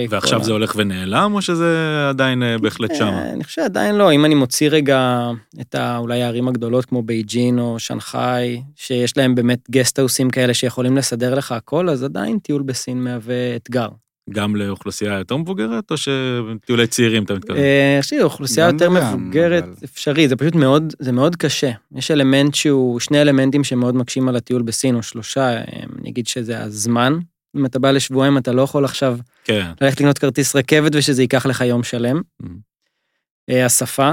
[0.08, 0.44] ועכשיו ה...
[0.44, 3.04] זה הולך ונעלם, או שזה עדיין אה, בהחלט שם?
[3.04, 4.12] אה, אני חושב שעדיין לא.
[4.12, 5.30] אם אני מוציא רגע
[5.60, 5.96] את ה...
[5.98, 11.52] אולי הערים הגדולות כמו בייג'ין או שנגחאי, שיש להם באמת גסטהאוסים כאלה שיכולים לסדר לך
[11.52, 13.88] הכל, אז עדיין טיול בסין מהווה אתגר.
[14.30, 17.56] גם לאוכלוסייה יותר מבוגרת, או שטיולי צעירים אתה מתכוון?
[17.56, 21.70] אה, יש לי אוכלוסייה יותר מבוגרת, אפשרי, זה פשוט מאוד, זה מאוד קשה.
[21.94, 25.60] יש אלמנט שהוא, שני אלמנטים שמאוד מקשים על הטיול בסין, או שלושה,
[25.98, 27.18] אני אגיד שזה הזמן.
[27.56, 29.70] אם אתה בא לשבועיים, אתה לא יכול עכשיו כן.
[29.80, 32.20] ללכת לקנות כרטיס רכבת ושזה ייקח לך יום שלם.
[32.42, 33.54] Mm-hmm.
[33.66, 34.12] השפה,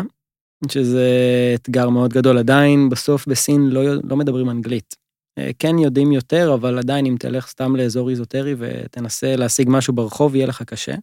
[0.72, 1.08] שזה
[1.56, 2.38] אתגר מאוד גדול.
[2.38, 4.96] עדיין, בסוף בסין לא, לא מדברים אנגלית.
[5.38, 10.36] אה, כן יודעים יותר, אבל עדיין אם תלך סתם לאזור איזוטרי ותנסה להשיג משהו ברחוב,
[10.36, 10.96] יהיה לך קשה.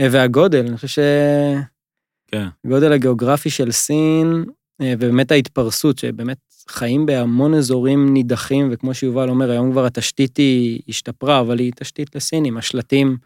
[0.00, 0.98] אה, והגודל, אני חושב ש...
[2.26, 2.46] כן.
[2.64, 4.44] הגודל הגיאוגרפי של סין,
[4.80, 10.82] אה, ובאמת ההתפרסות, שבאמת חיים בהמון אזורים נידחים, וכמו שיובל אומר, היום כבר התשתית היא
[10.88, 13.16] השתפרה, אבל היא תשתית לסינים, השלטים,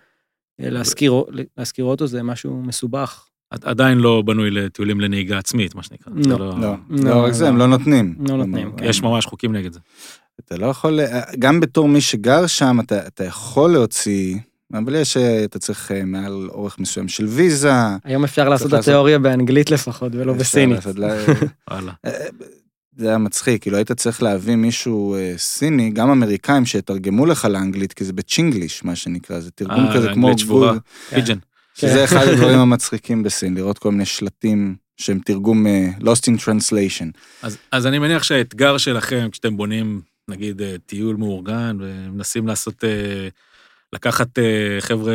[0.58, 1.12] להזכיר,
[1.56, 3.27] להזכיר אוטו זה משהו מסובך.
[3.50, 6.12] עדיין לא בנוי לטיולים לנהיגה עצמית, מה שנקרא.
[6.16, 8.14] לא, לא, לא, לא רק זה, הם לא נותנים.
[8.28, 8.84] לא נותנים, כן.
[8.84, 9.80] יש ממש חוקים נגד זה.
[10.40, 11.00] אתה לא יכול,
[11.38, 14.36] גם בתור מי שגר שם, אתה, אתה יכול להוציא,
[14.74, 17.72] אבל יש, אתה צריך אה, מעל אורך מסוים של ויזה.
[18.04, 20.86] היום אפשר לעשות את התיאוריה באנגלית לפחות, ולא בסינית.
[22.06, 22.12] אה,
[22.96, 27.92] זה היה מצחיק, כאילו היית צריך להביא מישהו אה, סיני, גם אמריקאים שיתרגמו לך לאנגלית,
[27.92, 30.26] כי זה בצ'ינגליש, מה שנקרא, זה תרגום כזה כמו...
[30.26, 30.74] אנגלית שבורה,
[31.10, 31.38] פיג'ן.
[31.80, 32.04] שזה כן.
[32.04, 37.18] אחד הדברים המצחיקים בסין, לראות כל מיני שלטים שהם תרגום uh, Lost in Translation.
[37.42, 42.86] אז, אז אני מניח שהאתגר שלכם, כשאתם בונים, נגיד, uh, טיול מאורגן, ומנסים לעשות, uh,
[43.92, 44.42] לקחת uh,
[44.80, 45.14] חבר'ה,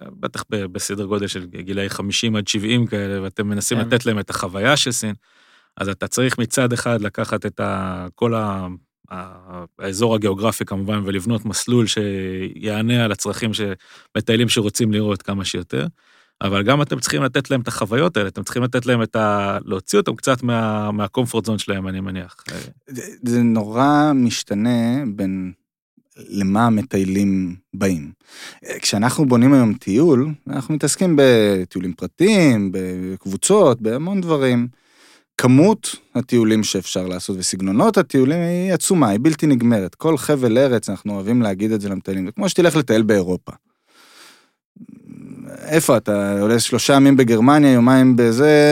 [0.00, 3.86] בטח בסדר גודל של גילאי 50 עד 70 כאלה, ואתם מנסים כן.
[3.86, 5.14] לתת להם את החוויה של סין,
[5.76, 8.66] אז אתה צריך מצד אחד לקחת את ה, כל ה...
[9.78, 13.72] האזור הגיאוגרפי כמובן, ולבנות מסלול שיענה על הצרכים של
[14.16, 15.86] מטיילים שרוצים לראות כמה שיותר.
[16.42, 19.58] אבל גם אתם צריכים לתת להם את החוויות האלה, אתם צריכים לתת להם את ה...
[19.64, 20.90] להוציא אותם קצת מה...
[20.90, 22.36] מהקומפורט זון שלהם, אני מניח.
[23.22, 25.52] זה נורא משתנה בין
[26.16, 28.12] למה המטיילים באים.
[28.80, 34.68] כשאנחנו בונים היום טיול, אנחנו מתעסקים בטיולים פרטיים, בקבוצות, בהמון דברים.
[35.42, 39.94] כמות הטיולים שאפשר לעשות וסגנונות הטיולים היא עצומה, היא בלתי נגמרת.
[39.94, 43.52] כל חבל ארץ, אנחנו אוהבים להגיד את זה למטיילים, זה כמו שתלך לטייל באירופה.
[45.64, 46.40] איפה אתה?
[46.40, 48.62] עולה שלושה ימים בגרמניה, יומיים בזה,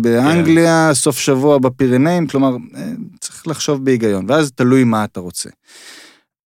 [0.00, 0.94] באנגליה, כן.
[0.94, 5.50] סוף שבוע בפירנאים, כלומר, אה, צריך לחשוב בהיגיון, ואז תלוי מה אתה רוצה.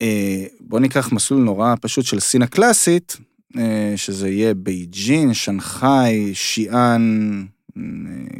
[0.03, 3.17] אה, בוא ניקח מסלול נורא פשוט של סין הקלאסית,
[3.59, 7.45] אה, שזה יהיה בייג'ין, שנגחאי, שיאן,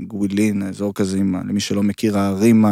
[0.07, 2.65] גווילין, אזור כזה, עם למי שלא מכיר, ההרים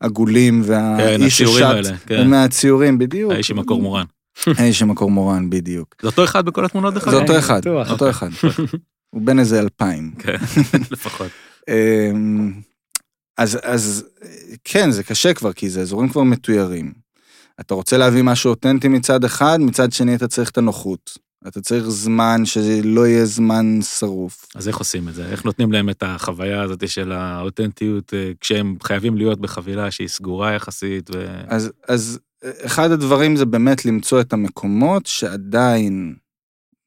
[0.00, 2.28] העגולים כן, והאיש הציורים ששט, כן.
[2.28, 3.32] מהציורים, בדיוק.
[3.32, 4.04] האיש עם הקורמורן.
[4.58, 5.94] האיש עם הקורמורן, בדיוק.
[6.02, 7.20] זה אותו אחד בכל התמונות דרך זה אגב?
[7.20, 7.60] אותו אחד.
[7.90, 8.28] אותו אחד.
[9.14, 10.10] הוא בן איזה אלפיים.
[10.18, 10.36] כן,
[10.90, 11.30] לפחות.
[11.68, 12.52] אמ,
[13.38, 14.04] אז, אז
[14.64, 16.92] כן, זה קשה כבר, כי זה אזורים כבר מתוירים.
[17.60, 21.18] אתה רוצה להביא משהו אותנטי מצד אחד, מצד שני אתה צריך את הנוחות.
[21.48, 24.46] אתה צריך זמן שזה לא יהיה זמן שרוף.
[24.54, 25.26] אז איך עושים את זה?
[25.28, 30.52] איך נותנים להם את החוויה הזאת של האותנטיות אה, כשהם חייבים להיות בחבילה שהיא סגורה
[30.52, 31.10] יחסית?
[31.14, 31.26] ו...
[31.46, 32.18] אז, אז
[32.66, 36.14] אחד הדברים זה באמת למצוא את המקומות שעדיין,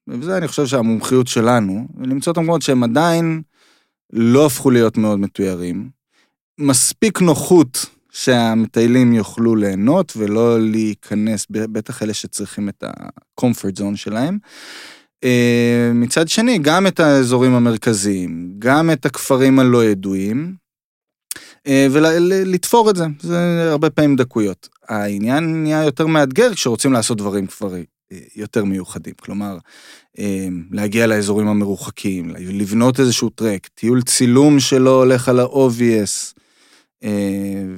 [0.08, 3.42] וזה אני חושב שהמומחיות שלנו, למצוא את המקומות שהם עדיין
[4.14, 5.90] לא הפכו להיות מאוד מתוירים.
[6.60, 7.86] מספיק נוחות
[8.18, 14.38] שהמטיילים יוכלו ליהנות ולא להיכנס, בטח אלה שצריכים את ה-comfort zone שלהם.
[15.24, 20.56] אה, מצד שני, גם את האזורים המרכזיים, גם את הכפרים הלא ידועים,
[21.68, 24.70] אה, ולתפור את זה, זה הרבה פעמים דקויות.
[24.90, 27.82] העניין נהיה יותר מאתגר כשרוצים לעשות דברים כבר אה,
[28.36, 29.58] יותר מיוחדים, כלומר,
[30.72, 36.38] להגיע לאזורים המרוחקים, לבנות איזשהו טרק, טיול צילום שלא הולך על ה-obvious,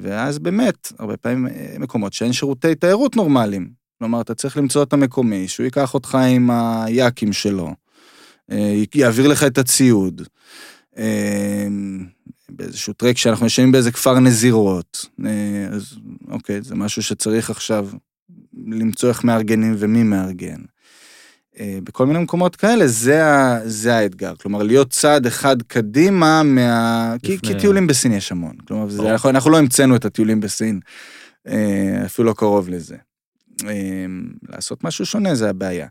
[0.02, 3.70] ואז באמת, הרבה פעמים אה, מקומות שאין שירותי תיירות נורמליים.
[3.98, 7.74] כלומר, אתה צריך למצוא את המקומי, שהוא ייקח אותך עם היאקים שלו,
[8.50, 10.22] אה, יעביר לך את הציוד.
[10.98, 11.66] אה,
[12.48, 17.88] באיזשהו טרק שאנחנו יושבים באיזה כפר נזירות, אה, אז אוקיי, זה משהו שצריך עכשיו
[18.66, 20.60] למצוא איך מארגנים ומי מארגן.
[21.58, 24.34] אה, בכל מיני מקומות כאלה, זה, ה, זה האתגר.
[24.36, 27.14] כלומר, להיות צעד אחד קדימה מה...
[27.22, 28.56] כי, לפני- כי טיולים בסין יש המון.
[28.68, 29.10] כלומר, זה.
[29.12, 30.80] אנחנו, אנחנו לא המצאנו את הטיולים בסין,
[31.48, 32.96] אה, אפילו לא קרוב לזה.
[33.66, 34.06] אה,
[34.48, 35.86] לעשות משהו שונה זה הבעיה.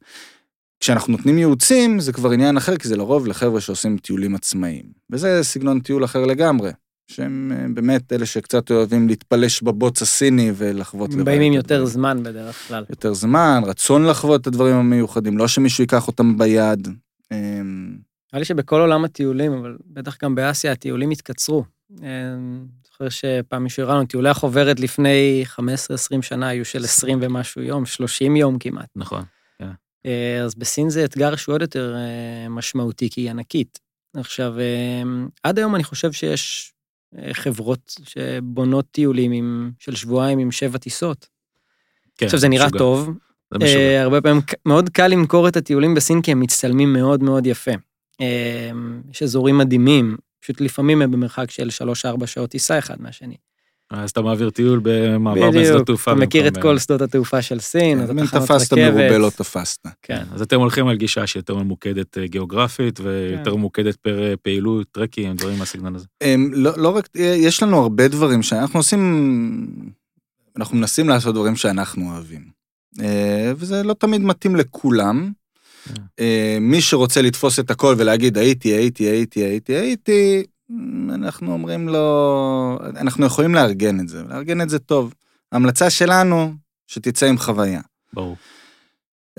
[0.79, 4.85] כשאנחנו נותנים ייעוצים, זה כבר עניין אחר, כי זה לרוב לחבר'ה שעושים טיולים עצמאיים.
[5.11, 6.71] וזה סגנון טיול אחר לגמרי.
[7.11, 11.25] שהם אה, באמת אלה שקצת אוהבים להתפלש בבוץ הסיני ולחוות לבד.
[11.25, 11.93] באים עם יותר הדברים.
[11.93, 12.85] זמן בדרך כלל.
[12.89, 16.87] יותר זמן, רצון לחוות את הדברים המיוחדים, לא שמישהו ייקח אותם ביד.
[17.31, 17.97] אמ,
[18.33, 21.63] נראה לי שבכל עולם הטיולים, אבל בטח גם באסיה, הטיולים התקצרו.
[22.03, 22.07] אה,
[22.85, 27.85] זוכר שפעם מישהו הראה לנו, טיולי החוברת לפני 15-20 שנה היו של 20 ומשהו יום,
[27.85, 28.89] 30 יום כמעט.
[28.95, 29.23] נכון.
[30.05, 33.79] אה, אז בסין זה אתגר שהוא עוד יותר אה, משמעותי, כי היא ענקית.
[34.15, 35.03] עכשיו, אה,
[35.43, 36.73] עד היום אני חושב שיש
[37.33, 41.27] חברות שבונות טיולים עם, של שבועיים עם שבע טיסות.
[42.17, 42.79] כן, עכשיו, זה נראה משוגע.
[42.79, 43.09] טוב,
[43.51, 43.79] זה משוגע.
[43.79, 47.71] אה, הרבה פעמים מאוד קל למכור את הטיולים בסין כי הם מצטלמים מאוד מאוד יפה.
[48.21, 48.71] אה,
[49.11, 51.69] יש אזורים מדהימים, פשוט לפעמים הם במרחק של
[52.21, 53.35] 3-4 שעות טיסה אחד מהשני.
[53.89, 56.11] אז אתה מעביר טיול במעבר בין שדות תעופה.
[56.11, 58.73] אתה מכיר את כל שדות התעופה של סין, אז מין התחנות תפסת.
[58.73, 59.87] מרובה לא תפסת.
[60.01, 60.23] כן.
[60.33, 63.57] אז אתם הולכים על גישה שיותר ממוקדת אה, גיאוגרפית ויותר כן.
[63.57, 66.05] ממוקדת פר אה, פעילות, טרקים, דברים מהסגנון הזה.
[66.21, 69.67] אמ, לא לא רק, יש לנו הרבה דברים שאנחנו עושים,
[70.57, 72.41] אנחנו מנסים לעשות דברים שאנחנו אוהבים.
[73.01, 75.31] אה, וזה לא תמיד מתאים לכולם.
[75.85, 75.93] כן.
[76.19, 80.43] אה, מי שרוצה לתפוס את הכל ולהגיד הייתי, הייתי, הייתי, הייתי, הייתי,
[81.13, 85.13] אנחנו אומרים לו, אנחנו יכולים לארגן את זה, לארגן את זה טוב.
[85.51, 86.53] ההמלצה שלנו,
[86.87, 87.81] שתצא עם חוויה.
[88.13, 88.35] ברור.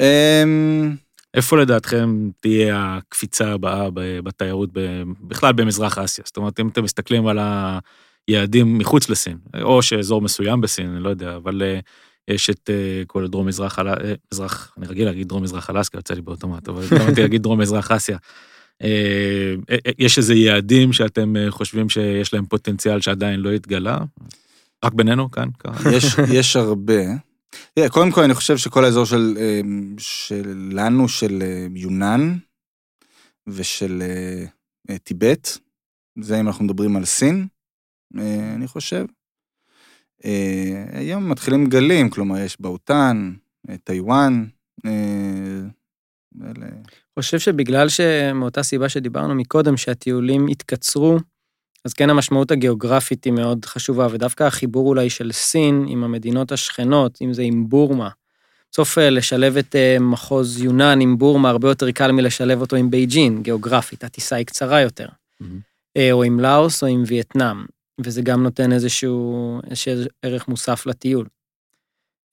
[0.00, 0.96] אמ,
[1.34, 4.70] איפה לדעתכם תהיה הקפיצה הבאה בתיירות
[5.20, 6.24] בכלל במזרח אסיה?
[6.26, 7.38] זאת אומרת, אם אתם מסתכלים על
[8.28, 11.80] היעדים מחוץ לסין, או שאזור מסוים בסין, אני לא יודע, אבל אה,
[12.28, 16.14] יש את אה, כל דרום מזרח, אה, מזרח, אני רגיל להגיד דרום מזרח אלסקה, יוצא
[16.14, 18.18] לי באוטומט, אבל התכוונתי להגיד דרום מזרח אסיה.
[18.82, 23.98] אה, אה, יש איזה יעדים שאתם אה, חושבים שיש להם פוטנציאל שעדיין לא התגלה?
[24.84, 25.48] רק בינינו כאן?
[25.96, 26.04] יש,
[26.38, 27.02] יש הרבה.
[27.74, 29.38] תראה, קודם כל אני חושב שכל האזור של,
[29.98, 31.42] שלנו, של
[31.74, 32.36] יונן
[33.46, 34.02] ושל
[35.04, 35.48] טיבט,
[36.20, 37.46] זה אם אנחנו מדברים על סין,
[38.54, 39.04] אני חושב.
[40.92, 43.32] היום מתחילים גלים, כלומר יש באותן,
[43.84, 44.46] טיוואן.
[47.22, 51.18] חושב שבגלל שמאותה סיבה שדיברנו מקודם, שהטיולים התקצרו,
[51.84, 57.18] אז כן המשמעות הגיאוגרפית היא מאוד חשובה, ודווקא החיבור אולי של סין עם המדינות השכנות,
[57.22, 58.08] אם זה עם בורמה.
[58.72, 62.90] בסוף אה, לשלב את אה, מחוז יונן עם בורמה הרבה יותר קל מלשלב אותו עם
[62.90, 65.08] בייג'ין, גיאוגרפית, הטיסה היא קצרה יותר.
[65.40, 65.60] מהמם.
[65.96, 67.64] אה, או עם לאוס או עם וייטנאם,
[68.00, 71.26] וזה גם נותן איזשהו, איזשהו ערך מוסף לטיול.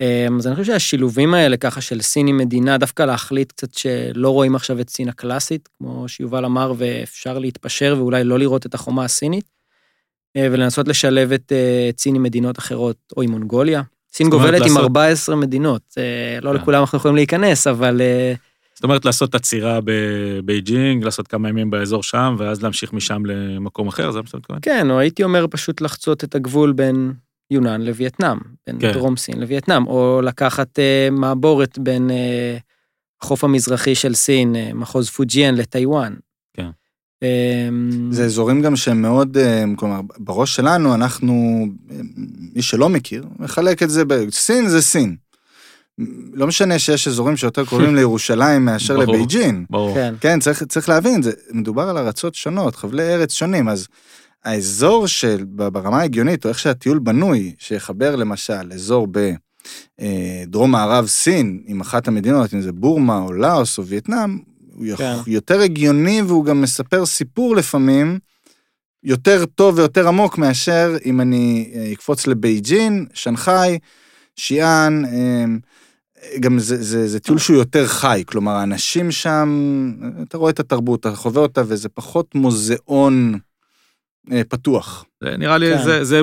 [0.02, 4.30] אמ, אז אני חושב שהשילובים האלה ככה של סין עם מדינה, דווקא להחליט קצת שלא
[4.30, 9.06] רואים עכשיו את סין הקלאסית, כמו שיובל אמר, ואפשר להתפשר ואולי לא לראות את החומה
[9.06, 9.46] הסינית,
[10.38, 13.82] אה, ולנסות לשלב את אה, סין עם מדינות אחרות, או עם מונגוליה.
[14.14, 16.56] סין גובלת עם לעשות- 14 מדינות, אה, לא כן.
[16.56, 18.02] לכולם אנחנו יכולים להיכנס, אבל
[18.76, 24.12] זאת אומרת, לעשות עצירה בבייג'ינג, לעשות כמה ימים באזור שם, ואז להמשיך משם למקום אחר,
[24.12, 24.60] זה מה שאתה מתכוון?
[24.62, 27.14] כן, או הייתי אומר פשוט לחצות את הגבול בין
[27.52, 28.92] יונן לווייטנאם, בין כן.
[28.94, 32.58] דרום סין לווייטנאם, או לקחת אה, מעבורת בין אה,
[33.22, 36.14] החוף המזרחי של סין, אה, מחוז פוג'יאן לטיוואן.
[36.54, 36.70] כן.
[37.24, 37.70] אה,
[38.12, 41.96] זה אזורים גם שהם מאוד, אה, כלומר, בראש שלנו אנחנו, אה,
[42.56, 45.16] מי שלא מכיר, מחלק את זה, ב- סין זה סין.
[46.34, 49.14] לא משנה שיש אזורים שיותר קרובים לירושלים מאשר ברור.
[49.14, 49.66] לבייג'ין.
[49.70, 49.94] ברור.
[49.96, 53.88] כן, כן, צריך, צריך להבין, זה, מדובר על ארצות שונות, חבלי ארץ שונים, אז
[54.46, 59.08] האזור של, ברמה ההגיונית, או איך שהטיול בנוי, שיחבר למשל אזור
[60.02, 64.40] בדרום מערב סין, עם אחת המדינות, אם זה בורמה או לאוס או וייטנאם,
[64.74, 65.16] הוא כן.
[65.28, 68.20] יותר הגיוני והוא גם מספר סיפור לפעמים,
[69.04, 73.80] יותר טוב ויותר עמוק מאשר אם אני אה, אקפוץ לבייג'ין, שנגחאי,
[74.36, 75.46] שיאן, אה,
[76.40, 81.00] גם זה, זה, זה טיול שהוא יותר חי, כלומר, האנשים שם, אתה רואה את התרבות,
[81.00, 83.40] אתה חווה אותה, וזה פחות מוזיאון אה,
[84.50, 85.06] פתוח.
[85.24, 85.84] זה נראה לי, כן.
[85.84, 86.22] זה, זה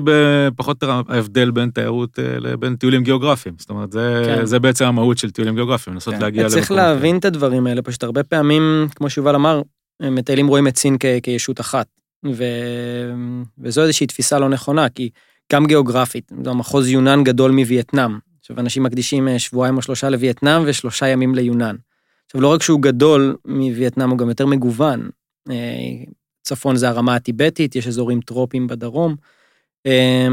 [0.56, 3.54] פחות או יותר ההבדל בין תיירות אה, לבין טיולים גיאוגרפיים.
[3.58, 4.46] זאת אומרת, זה, כן.
[4.46, 6.20] זה בעצם המהות של טיולים גיאוגרפיים, לנסות כן.
[6.20, 6.94] להגיע צריך למקומות כאלה.
[6.94, 9.62] להבין את הדברים האלה, פשוט הרבה פעמים, כמו שיובל אמר,
[10.02, 11.86] מטיילים רואים את סין כ- כישות אחת.
[12.32, 12.44] ו...
[13.58, 15.10] וזו איזושהי תפיסה לא נכונה, כי
[15.52, 18.18] גם גיאוגרפית, זה המחוז יונן גדול מווייטנאם.
[18.40, 21.76] עכשיו, אנשים מקדישים אה, שבועיים או שלושה לווייטנאם ושלושה ימים ליונן.
[22.26, 25.08] עכשיו, לא רק שהוא גדול מווייטנאם, הוא גם יותר מגוון.
[26.44, 29.16] צפון זה הרמה הטיבטית, יש אזורים טרופיים בדרום.
[29.86, 30.28] אה,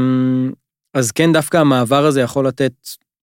[0.94, 2.72] אז כן, דווקא המעבר הזה יכול לתת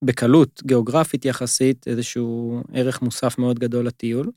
[0.04, 4.32] בקלות, גיאוגרפית יחסית, איזשהו ערך מוסף מאוד גדול לטיול.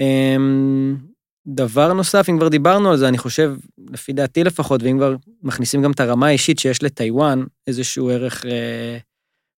[0.00, 0.96] אמ,
[1.46, 3.54] דבר נוסף, אם כבר דיברנו על זה, אני חושב,
[3.90, 8.98] לפי דעתי לפחות, ואם כבר מכניסים גם את הרמה האישית שיש לטיוואן, איזשהו ערך אה,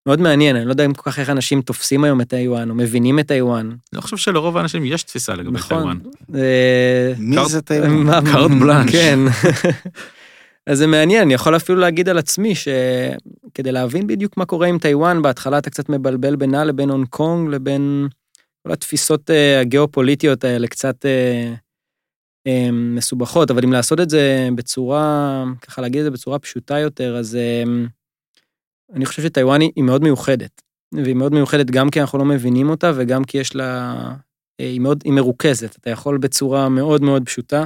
[0.07, 2.75] מאוד מעניין, אני לא יודע אם כל כך איך אנשים תופסים היום את טיוואן, או
[2.75, 3.71] מבינים את טיוואן.
[3.93, 5.79] אני חושב שלרוב האנשים יש תפיסה לגבי נכון.
[5.79, 5.99] טיוואן.
[6.35, 7.91] אה, מי זה טיוואן?
[7.91, 8.93] מה- קארט בלאנש.
[8.93, 9.19] כן.
[10.67, 14.79] אז זה מעניין, אני יכול אפילו להגיד על עצמי שכדי להבין בדיוק מה קורה עם
[14.79, 18.09] טיוואן, בהתחלה אתה קצת מבלבל בינה לבין הונג קונג, לבין
[18.67, 21.55] כל התפיסות אה, הגיאופוליטיות האלה, קצת אה,
[22.47, 27.17] אה, מסובכות, אבל אם לעשות את זה בצורה, ככה להגיד את זה בצורה פשוטה יותר,
[27.17, 27.63] אז אה,
[28.93, 30.63] אני חושב שטיוואן היא מאוד מיוחדת.
[30.95, 33.93] והיא מאוד מיוחדת גם כי אנחנו לא מבינים אותה, וגם כי יש לה...
[34.61, 35.77] אה, היא מאוד, היא מרוכזת.
[35.77, 37.65] אתה יכול בצורה מאוד מאוד פשוטה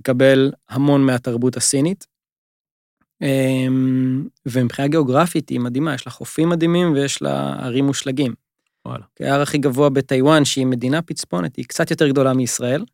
[0.00, 2.06] לקבל המון מהתרבות הסינית.
[3.22, 8.34] אמ, ומבחינה גיאוגרפית היא מדהימה, יש לה חופים מדהימים ויש לה ערים מושלגים.
[8.86, 9.04] וואלה.
[9.20, 12.84] ההר הכי גבוה בטיוואן, שהיא מדינה פצפונת, היא קצת יותר גדולה מישראל.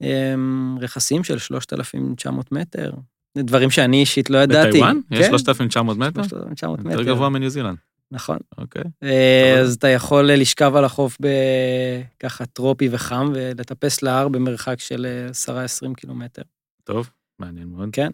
[0.00, 2.92] אמ, רכסים של 3,900 מטר,
[3.34, 4.68] זה דברים שאני אישית לא ידעתי.
[4.68, 5.00] בטיוואן?
[5.10, 6.22] יש כן, 3,900 מטר?
[6.22, 6.90] 3,900 מטר.
[6.90, 7.76] יותר גבוה מניו זילנד.
[8.12, 8.38] נכון.
[8.58, 8.82] אוקיי.
[9.02, 9.60] אה.
[9.60, 15.06] אז אתה יכול לשכב על החוף בככה טרופי וחם ולטפס להר במרחק של
[15.46, 16.42] אה, 10-20 קילומטר.
[16.84, 17.88] טוב, מעניין מאוד.
[17.92, 18.10] כן.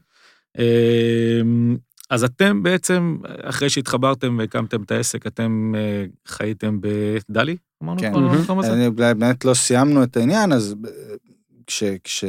[0.58, 1.76] אמ,
[2.10, 7.56] אז אתם בעצם, אחרי שהתחברתם והקמתם את העסק, אתם אה, חייתם בדלי?
[7.82, 8.12] אמרנו כן.
[8.12, 8.72] כל המקום הזה?
[8.72, 10.74] אני באמת לא סיימנו את העניין, אז
[11.66, 12.24] כש...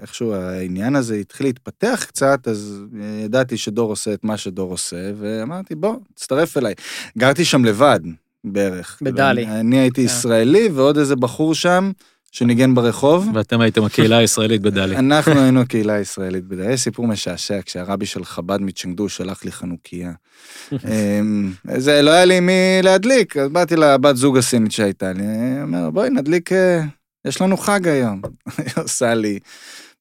[0.00, 0.02] כש...
[0.02, 2.82] איכשהו העניין הזה התחיל להתפתח קצת, אז
[3.24, 6.74] ידעתי שדור עושה את מה שדור עושה, ואמרתי, בוא, תצטרף אליי.
[7.18, 8.00] גרתי שם לבד,
[8.44, 8.98] בערך.
[9.02, 9.46] בדלי.
[9.46, 10.06] אני הייתי כן.
[10.06, 11.90] ישראלי, ועוד איזה בחור שם,
[12.32, 13.30] שניגן ברחוב.
[13.34, 14.96] ואתם הייתם הקהילה הישראלית בדלי.
[15.06, 16.72] אנחנו היינו הקהילה הישראלית בדלי.
[16.72, 20.12] יש סיפור משעשע, כשהרבי של חב"ד מצ'נגדו שלח לי חנוכיה.
[20.72, 25.62] אמ, זה לא היה לי מי להדליק, אז באתי לבת זוג הסינית שהייתה לי, היא
[25.62, 26.82] אומר, בואי נדליק, אה,
[27.24, 28.20] יש לנו חג היום.
[28.58, 29.38] היא עושה לי,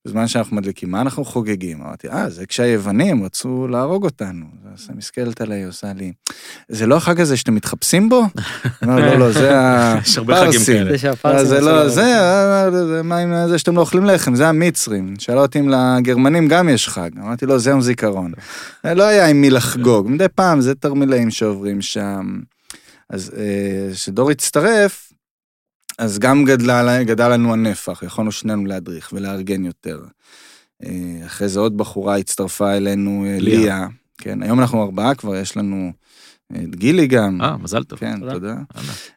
[0.06, 1.82] בזמן שאנחנו מדליקים, מה אנחנו חוגגים?
[1.82, 4.46] אמרתי, אה, זה כשהיוונים רצו להרוג אותנו.
[4.74, 6.12] אז היא מסתכלת עליי, עושה לי,
[6.70, 8.22] זה לא החג הזה שאתם מתחפשים בו?
[8.84, 9.52] אומרת, לא, לא, זה
[11.10, 11.46] הפרסים.
[11.46, 12.02] זה רצו לא, זה.
[12.02, 15.14] אה, זה, מה עם זה שאתם לא אוכלים לחם, זה המצרים.
[15.20, 17.10] שאלה אותי אם לגרמנים גם יש חג.
[17.18, 18.32] אמרתי לו, זה יום זיכרון.
[18.84, 22.40] לא היה עם מי לחגוג, מדי פעם זה תרמילאים שעוברים שם.
[23.10, 25.09] אז אה, כשדור הצטרף,
[26.00, 30.00] אז גם גדלה, גדל לנו הנפח, יכולנו שנינו להדריך ולארגן יותר.
[30.84, 33.60] אה, אחרי זה עוד בחורה הצטרפה אלינו, אה, ליה.
[33.60, 33.88] ליה.
[34.18, 35.92] כן, היום אנחנו ארבעה כבר, יש לנו
[36.56, 37.42] את גילי גם.
[37.42, 38.00] אה, מזל טוב.
[38.00, 38.34] כן, תודה.
[38.34, 38.56] תודה.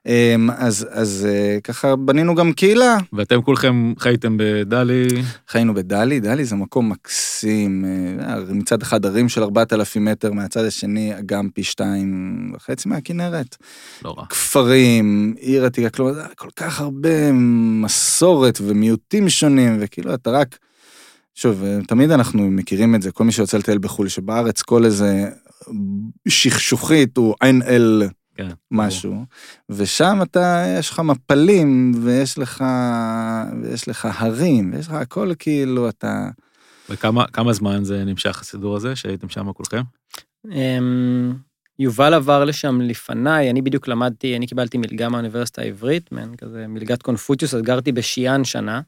[0.07, 2.97] אמ, אז, אז אה, ככה בנינו גם קהילה.
[3.13, 5.07] ואתם כולכם חייתם בדלי,
[5.49, 7.85] חיינו בדלי, דלי זה מקום מקסים,
[8.21, 13.57] אה, מצד אחד ערים של 4,000 מטר, מהצד השני אגם פי שתיים וחצי מהכנרת.
[14.05, 14.27] לא רע.
[14.27, 17.33] כפרים, עיר עתיקה, כלומר, זה כל כך הרבה
[17.83, 20.59] מסורת ומיעוטים שונים, וכאילו אתה רק...
[21.35, 25.29] שוב, אה, תמיד אנחנו מכירים את זה, כל מי שיוצא לטייל בחו"ל, שבארץ כל איזה
[26.29, 28.03] שכשוכית הוא עין אל
[28.35, 28.49] כן.
[28.71, 29.25] משהו,
[29.69, 32.65] ושם אתה, יש לך מפלים, ויש לך,
[33.63, 36.29] ויש לך הרים, ויש לך הכל כאילו, אתה...
[36.91, 39.83] וכמה כמה זמן זה נמשך הסידור הזה, שהייתם שם כולכם?
[40.51, 41.33] אמ,
[41.79, 47.03] יובל עבר לשם לפניי, אני בדיוק למדתי, אני קיבלתי מלגה מהאוניברסיטה העברית, מעין כזה מלגת
[47.03, 48.81] קונפוציוס, אז גרתי בשיאן שנה.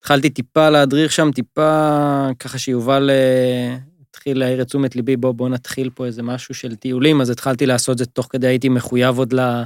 [0.00, 3.76] התחלתי טיפה להדריך שם, טיפה ככה שיובל אה,
[4.16, 7.66] התחיל להעיר את תשומת ליבי, בוא, בוא נתחיל פה איזה משהו של טיולים, אז התחלתי
[7.66, 9.62] לעשות זה תוך כדי הייתי מחויב עוד ל,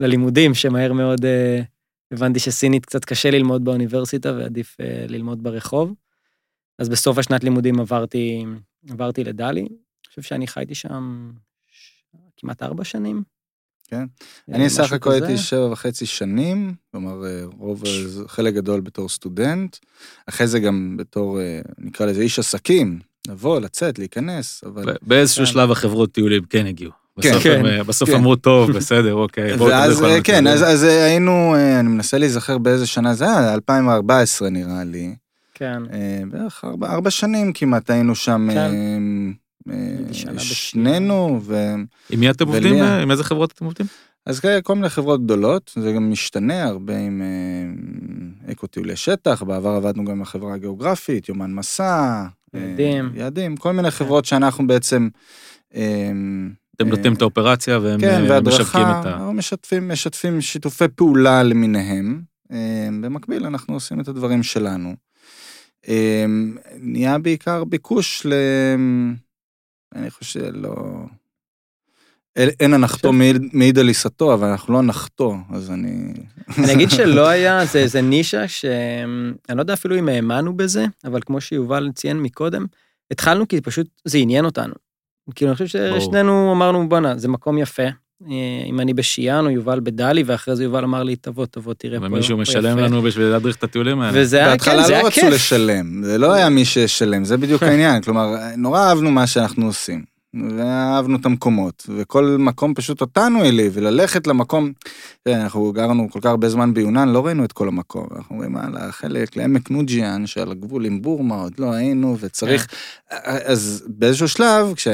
[0.00, 1.60] ללימודים, שמהר מאוד אה,
[2.12, 5.94] הבנתי שסינית קצת קשה ללמוד באוניברסיטה ועדיף אה, ללמוד ברחוב.
[6.78, 8.44] אז בסוף השנת לימודים עברתי,
[8.90, 9.60] עברתי לדלי.
[9.60, 9.68] אני
[10.08, 11.30] חושב שאני חייתי שם
[11.70, 12.04] ש-
[12.36, 13.22] כמעט ארבע שנים.
[13.84, 14.04] כן.
[14.50, 15.12] אה, אני סך הכל.
[15.12, 17.82] הייתי שבע וחצי שנים, כלומר אה, רוב,
[18.26, 19.76] חלק גדול בתור סטודנט,
[20.26, 24.96] אחרי זה גם בתור, אה, נקרא לזה איש עסקים, לבוא, לצאת, להיכנס, אבל...
[25.02, 25.46] באיזשהו.
[25.46, 27.04] שלב החברות טיולים כן הגיעו.
[27.20, 27.30] כן.
[27.30, 27.58] בסוף כן.
[27.58, 28.16] הם, אה, בסוף כן.
[28.16, 32.18] אמרו, טוב, בסדר, אוקיי, בואו ואז, אה, כן, טיולים." אז, אז אה, היינו, אני מנסה
[32.18, 35.14] להיזכר באיזה שנה זה היה, 2014 נראה לי.
[35.54, 35.82] כן.
[36.30, 38.70] בערך ארבע, ארבע שנים כמעט היינו שם, כן.
[40.38, 41.74] שנינו, ו...
[42.10, 42.82] עם מי אתם עובדים?
[42.82, 43.86] עם איזה חברות אתם עובדים?
[44.26, 47.22] אז כאלה כל מיני חברות גדולות, זה גם משתנה הרבה עם
[48.52, 53.10] אקו טיולי שטח, בעבר עבדנו גם עם החברה הגיאוגרפית, יומן מסע, יעדים.
[53.14, 55.08] יעדים, כל מיני חברות שאנחנו בעצם...
[55.74, 56.10] אה,
[56.76, 59.12] אתם אה, נותנים את האופרציה והם כן, אה, משווקים והדרכה, את ה...
[59.12, 62.22] אנחנו משתפים, משתפים שיתופי פעולה למיניהם.
[62.52, 64.94] אה, במקביל אנחנו עושים את הדברים שלנו.
[65.88, 66.24] אה,
[66.78, 68.32] נהיה בעיקר ביקוש ל...
[69.94, 70.74] אני חושב, לא...
[72.36, 73.12] אין- הנחתו
[73.52, 76.12] מעיד- על עיסתו, אבל אנחנו לא נחתו, אז אני...
[76.58, 78.74] אני אגיד שלא היה, זה, זה נישה שאני
[79.56, 82.66] לא יודע אפילו אם האמנו בזה, אבל כמו שיובל ציין מקודם,
[83.10, 84.74] התחלנו כי פשוט זה עניין אותנו.
[85.34, 85.90] כאילו, אני חושב.
[86.00, 87.82] ששנינו אמרנו, בואנה, זה מקום יפה.
[87.82, 88.28] אה,
[88.66, 92.06] אם אני בשיאן או יובל בדלי, ואחרי זה יובל אמר לי, תבוא, תבוא, תראה פה.
[92.06, 94.12] ומישהו משלם יפה." לנו בשביל להדריך את הטיולים האלה.
[94.20, 95.32] וזה היה, כן, בהתחלה זה לא היה רצו כיף.
[95.32, 98.02] לשלם, זה לא היה מי שישלם, זה בדיוק העניין.
[98.02, 100.13] כלומר, נורא אהבנו מה שאנחנו עושים.
[100.56, 104.72] ואהבנו את המקומות, וכל מקום פשוט אותנו העליב, וללכת למקום,
[105.22, 108.56] תראה, אנחנו גרנו כל כך הרבה זמן ביונן, לא ראינו את כל המקום, אנחנו אומרים,
[108.56, 112.66] הלאה, חלק לעמק נוג'יאן, שעל הגבול עם בורמה, עוד לא היינו, וצריך,
[113.24, 114.88] אז באיזשהו שלב, כש...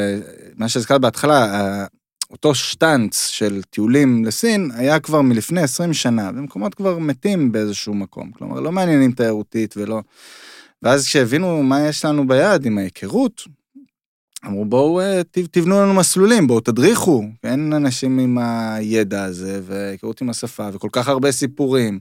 [0.57, 1.85] מה שהזכרת בהתחלה,
[2.31, 8.31] אותו שטאנץ של טיולים לסין היה כבר מלפני 20 שנה, ומקומות כבר מתים באיזשהו מקום,
[8.31, 10.01] כלומר, לא מעניינים תיירותית ולא...
[10.83, 13.43] ואז כשהבינו מה יש לנו ביד עם ההיכרות,
[14.47, 17.25] אמרו בואו אה, תבנו לנו מסלולים, בואו תדריכו.
[17.45, 22.01] אין אנשים עם הידע הזה, והיכרות עם השפה, וכל כך הרבה סיפורים,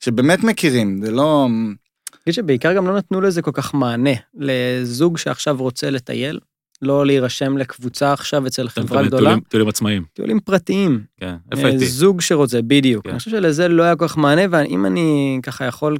[0.00, 1.48] שבאמת מכירים, זה לא...
[1.48, 4.10] אני חושב שבעיקר גם לא נתנו לזה כל כך מענה.
[4.34, 6.40] לזוג שעכשיו רוצה לטייל,
[6.82, 10.04] לא להירשם לקבוצה עכשיו אצל חברה גדולה, טיולים- טיולים עצמאיים.
[10.14, 11.04] טיולים פרטיים.
[11.20, 11.68] כן, איפה?
[11.78, 13.04] זוג שרוצה, בדיוק.
[13.04, 13.10] כן.
[13.10, 15.96] אני חושב שלזה לא היה כל כך מענה, ואם אני ככה יכול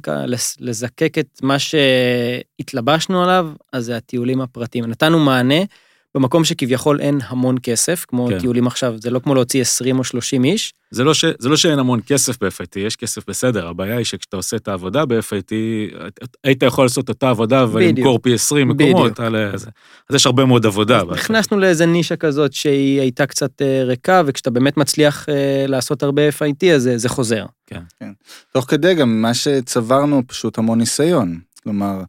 [0.59, 4.85] לזקק את מה שהתלבשנו עליו, אז זה הטיולים הפרטיים.
[4.85, 5.55] נתנו מענה
[6.15, 8.39] במקום שכביכול אין המון כסף, כמו כן.
[8.39, 10.73] טיולים עכשיו, זה לא כמו להוציא 20 או 30 איש.
[10.91, 11.25] זה לא, ש...
[11.39, 15.05] זה לא שאין המון כסף ב-FIT, יש כסף בסדר, הבעיה היא שכשאתה עושה את העבודה
[15.05, 15.51] ב-FIT,
[16.43, 19.19] היית יכול לעשות אותה עבודה ולמכור פי 20 מקומות.
[19.19, 19.35] על...
[19.57, 19.69] זה.
[20.09, 21.01] אז יש הרבה מאוד עבודה.
[21.01, 21.07] אז.
[21.09, 26.29] נכנסנו לאיזה נישה כזאת שהיא הייתה קצת אה, ריקה, וכשאתה באמת מצליח אה, לעשות הרבה
[26.29, 27.45] FIT, אז זה- זה חוזר.
[28.53, 31.39] תוך כדי גם מה שצברנו פשוט המון ניסיון.
[31.63, 32.01] כלומר,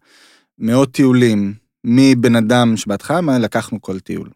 [0.58, 1.54] מאות טיולים
[1.85, 4.29] מבן אדם שבהתחלה לקחנו כל טיול.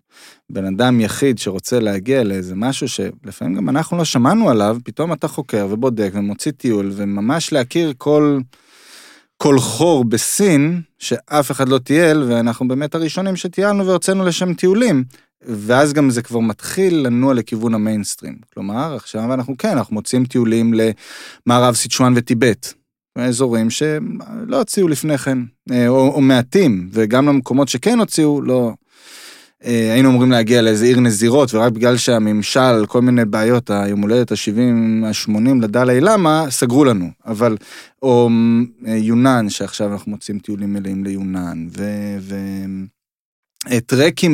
[0.50, 5.28] בן אדם יחיד שרוצה להגיע לאיזה משהו שלפעמים גם אנחנו לא שמענו עליו, פתאום אתה
[5.28, 8.38] חוקר ובודק ומוציא טיול וממש להכיר כל,
[9.36, 15.04] כל חור בסין שאף אחד לא טייל ואנחנו באמת הראשונים שטיילנו והוצאנו לשם טיולים.
[15.46, 18.38] ואז גם זה כבר מתחיל לנוע לכיוון המיינסטרים.
[18.54, 22.74] כלומר, עכשיו אנחנו כן, אנחנו מוצאים טיולים למערב סיצ'ואן וטיבט.
[23.18, 25.38] אזורים שלא הוציאו לפני כן,
[25.70, 28.72] אה, או, או מעטים, וגם למקומות שכן הוציאו, לא...
[29.64, 34.32] אה, היינו אמורים להגיע לאיזה עיר נזירות, ורק בגלל שהממשל, כל מיני בעיות, היום הולדת
[34.32, 37.10] ה-70, ה-80 לדלאי למה, סגרו לנו.
[37.26, 37.56] אבל,
[38.02, 38.30] או
[38.86, 41.84] אה, יונן, שעכשיו אנחנו מוצאים טיולים מלאים ליונן, ו...
[42.20, 42.36] ו...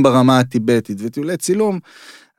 [0.03, 1.79] ברמה הטיבטית וטיולי צילום,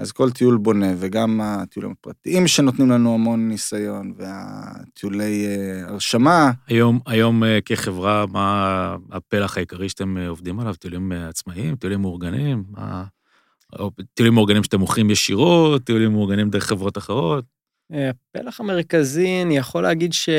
[0.01, 6.51] אז כל טיול בונה, וגם הטיולים הפרטיים שנותנים לנו המון ניסיון, והטיולי אה, הרשמה.
[6.67, 10.75] היום, היום אה, כחברה, מה הפלח העיקרי שאתם אה, עובדים עליו?
[10.75, 12.63] טיולים עצמאיים, טיולים מאורגנים?
[12.69, 13.03] מה...
[13.79, 17.45] או טיולים מאורגנים שאתם מוכרים ישירות, טיולים מאורגנים דרך חברות אחרות?
[17.91, 20.29] הפלח המרכזי, אני יכול להגיד ש...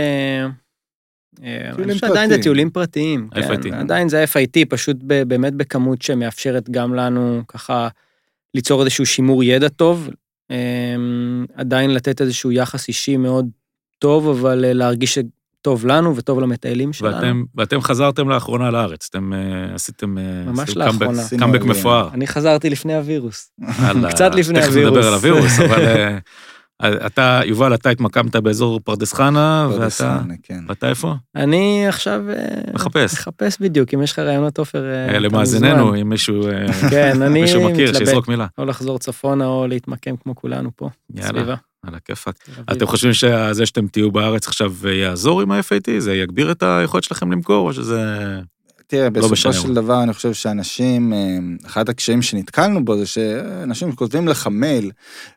[1.36, 2.42] טיולים חושב שעדיין זה פרטיים.
[2.42, 3.28] טיולים פרטיים.
[3.34, 3.62] FIT.
[3.62, 7.88] כן, עדיין זה FIT, פשוט ב- באמת בכמות שמאפשרת גם לנו ככה
[8.54, 10.10] ליצור איזשהו שימור ידע טוב,
[10.50, 10.56] אה,
[11.54, 13.48] עדיין לתת איזשהו יחס אישי מאוד
[13.98, 15.18] טוב, אבל אה, להרגיש
[15.62, 17.16] טוב לנו וטוב למטיילים שלנו.
[17.16, 20.18] ואתם, ואתם חזרתם לאחרונה לארץ, אתם אה, עשיתם...
[20.18, 21.22] אה, ממש עשיתם לאחרונה.
[21.38, 21.64] קאמבק-.
[21.64, 22.08] מפואר.
[22.12, 23.52] אני חזרתי לפני הווירוס.
[24.08, 25.06] קצת לפני תכף נדבר הווירוס.
[25.06, 25.84] על הווירוס, אבל
[26.84, 30.18] אתה, יובל, אתה התמקמת באזור פרדס חנה, פרדס ואתה...
[30.22, 30.64] חנה, כן.
[30.68, 31.14] ואתה איפה?
[31.36, 32.22] אני עכשיו...
[32.30, 33.14] אה, מחפש.
[33.14, 36.00] מחפש בדיוק, אם יש לך רעיונות עופר, אה, אה, למאזיננו.
[36.00, 36.42] אם מישהו
[36.90, 38.46] כן, אני מישהו מכיר, שיזרוק מילה.
[38.58, 40.88] או לחזור צפונה או להתמקם כמו כולנו פה,
[41.20, 41.54] סביבה.
[41.86, 42.48] על הכיפאק.
[42.72, 45.90] אתם חושבים שזה שאתם תהיו בארץ עכשיו יעזור עם ה-FAT?
[45.98, 48.40] זה יגביר את היכולת שלכם למכור, או שזה...
[48.92, 49.74] תראה, בסופו לא משנה של.
[49.74, 51.18] דבר אני חושב שאנשים, אה,
[51.66, 54.90] אחד הקשיים שנתקלנו בו זה שאנשים כותבים לך מייל,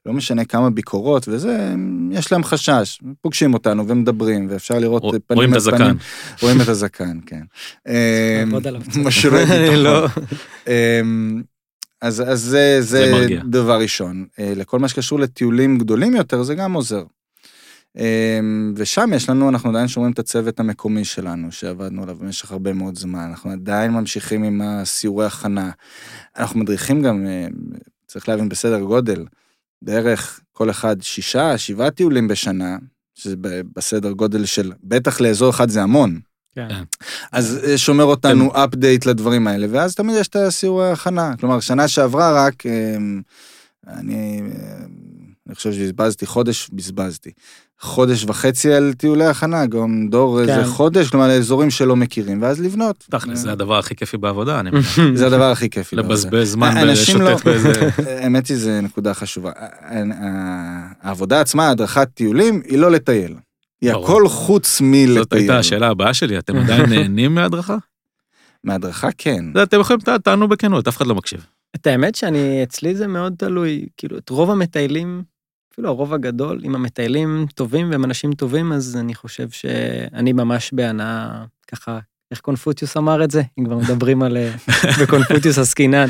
[0.06, 1.74] לא משנה כמה ביקורות וזה,
[2.12, 5.78] יש להם חשש, פוגשים אותנו ומדברים, ואפשר לראות רוא- פנים רואים את הזקן.
[5.78, 5.95] פנים.
[6.41, 7.41] רואים את הזקן, כן.
[9.06, 9.76] משרה ביטחון.
[9.76, 10.08] לא.
[10.68, 11.41] אמ,
[12.01, 13.38] אז, אז זה, זה, זה.
[13.49, 14.26] דבר ראשון.
[14.39, 17.03] אה, לכל מה שקשור לטיולים גדולים יותר, זה גם עוזר.
[17.98, 22.74] אמ, ושם יש לנו, אנחנו עדיין שומרים את הצוות המקומי שלנו, שעבדנו עליו במשך הרבה
[22.74, 23.28] מאוד זמן.
[23.30, 25.72] אנחנו עדיין ממשיכים עם הסיורי הכנה.
[26.38, 27.48] אנחנו מדריכים גם, אה,
[28.08, 29.26] צריך להבין, בסדר גודל,
[29.82, 32.78] בערך כל אחד שישה, שבעה טיולים בשנה,
[33.16, 36.20] שזה ב- בסדר גודל של, בטח לאזור אחד זה המון.
[36.56, 36.68] כן.
[37.32, 41.34] אז אה, שומר אותנו אפדייט לדברים האלה, ואז תמיד יש את הסיורי הכנה.
[41.39, 42.98] כלומר, שנה שעברה רק, אה,
[43.88, 44.86] אני, אה,
[45.48, 47.32] אני חושב שבזבזתי חודש, בזבזתי.
[47.80, 50.64] חודש וחצי על טיולי הכנה, גם דור איזה כן.
[50.66, 53.04] חודש, כלומר, לאזורים שלא מכירים, ואז לבנות.
[53.10, 55.16] תכל'ס, זה הדבר הכי כיפי בעבודה, אני מבין.
[55.16, 55.96] זה הדבר הכי כיפי.
[55.96, 57.72] לבזבז זמן לא- ולשוטט באיזה...
[58.24, 59.52] האמת היא, זו נקודה חשובה.
[59.56, 59.66] ה-
[60.26, 63.36] ה- העבודה עצמה, הדרכת טיולים, היא לא לטייל.
[63.82, 63.91] היא.
[63.91, 65.14] הכל חוץ מלטייל.
[65.22, 67.78] זאת הייתה השאלה הבאה שלי, אתם עדיין נהנים מהדרכה?
[68.64, 69.46] מהדרכה כן.
[69.56, 71.46] זה, אתם יכולים, תענו בכנות, אף אחד לא מקשיב.
[71.76, 75.24] את האמת שאני, אצלי זה מאוד תלוי, כאילו, את רוב המטיילים,
[75.76, 81.43] אפילו הרוב הגדול, אם המטיילים טובים והם אנשים טובים, אז אני חושב שאני ממש בהנאה,
[81.67, 81.99] ככה,
[82.32, 83.41] איך קונפוציוס אמר את זה?
[83.59, 84.38] אם כבר מדברים על...
[84.38, 84.51] אה,
[85.01, 86.07] בקונפוציוס עסקינן.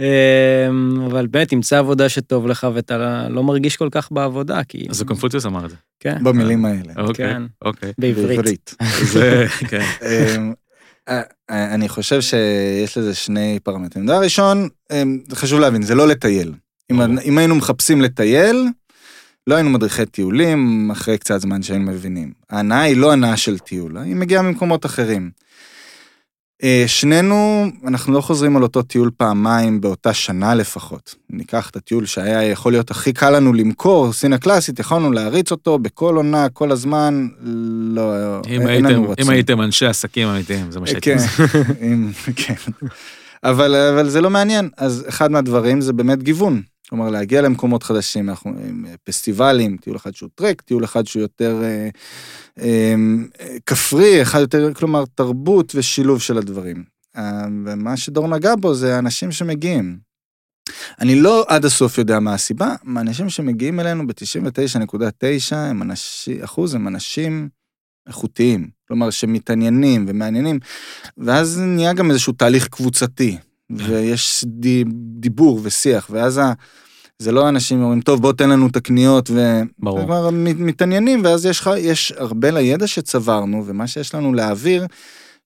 [0.00, 4.86] אמ, אבל באמת, תמצא עבודה שטוב לך ואתה לא מרגיש כל כך בעבודה, כי...
[4.90, 5.76] אז קונפוציוס אמר את זה.
[6.00, 6.92] כן, במילים האלה.
[6.96, 7.42] אוקיי, כן.
[7.62, 7.92] אוקיי.
[7.98, 8.74] בעברית.
[9.12, 9.84] זה, כן.
[10.02, 10.52] אמ,
[11.08, 14.06] אה, אה, אני חושב שיש לזה שני פרמטרים.
[14.06, 16.52] דבר ראשון, אמ, חשוב להבין, זה לא לטייל.
[17.24, 18.68] אם היינו מחפשים לטייל,
[19.46, 22.32] לא היינו מדריכי טיולים אחרי קצת זמן שהיינו מבינים.
[22.50, 25.30] ההנאה היא לא הנאה של טיול, היא מגיעה ממקומות אחרים.
[26.62, 31.14] אה, שנינו, אנחנו לא חוזרים על אותו טיול פעמיים באותה שנה לפחות.
[31.30, 35.78] ניקח את הטיול שהיה יכול להיות הכי קל לנו למכור, סין הקלאסית, יכולנו להריץ אותו
[35.78, 37.26] בכל עונה, כל הזמן,
[37.94, 38.12] לא,
[38.48, 39.30] אם אין הייתם- לנו אם רצון.
[39.34, 41.58] הייתם אנשי עסקים אמיתיים, זה מה שהייתם כן.
[41.86, 42.54] אם- כן.
[43.44, 46.62] אבל, אבל זה לא מעניין, אז אחד מהדברים זה באמת גיוון.
[46.88, 51.62] כלומר, להגיע למקומות חדשים, אנחנו עם פסטיבלים, טיול אחד שהוא טרק, טיול אחד שהוא יותר
[51.62, 51.88] אה,
[52.58, 52.94] אה,
[53.40, 56.84] אה, כפרי, אחד יותר, כלומר, תרבות ושילוב של הדברים.
[57.16, 59.98] אה, ומה שדור נגע בו זה האנשים שמגיעים.
[61.00, 66.88] אני לא עד הסוף יודע מה הסיבה, האנשים שמגיעים אלינו ב-99.9 הם אנשים, אחוז הם
[66.88, 67.48] אנשים
[68.06, 70.58] איכותיים, כלומר שמתעניינים ומעניינים,
[71.18, 73.38] ואז נהיה גם איזשהו תהליך קבוצתי,
[73.76, 74.84] ויש די,
[75.20, 76.52] דיבור ושיח, ואז ה,
[77.18, 79.60] זה לא אנשים אומרים, טוב, בוא תן לנו את הקניות, ו...
[79.78, 80.00] ברור.
[80.30, 84.86] מת- מתעניינים, ואז יש, לך- יש הרבה לידע שצברנו, ומה שיש לנו להעביר,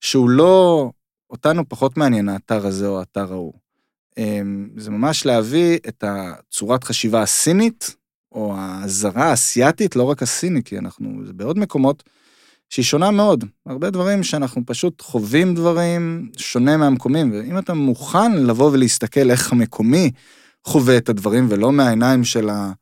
[0.01, 0.91] שהוא לא,
[1.31, 3.53] אותנו פחות מעניין האתר הזה או האתר ההוא.
[4.19, 7.97] אמ, זה ממש להביא את הצורת חשיבה הסינית,
[8.33, 12.03] או הזרה האסייתית, לא רק הסינית, כי אנחנו, זה בעוד מקומות,
[12.71, 13.45] שהיא שונה מאוד.
[13.67, 20.11] הרבה דברים שאנחנו פשוט חווים דברים שונה מהמקומים, ואם אתה מוכן לבוא ולהסתכל איך המקומי
[20.67, 22.73] חווה את הדברים, ולא מהעיניים של ה...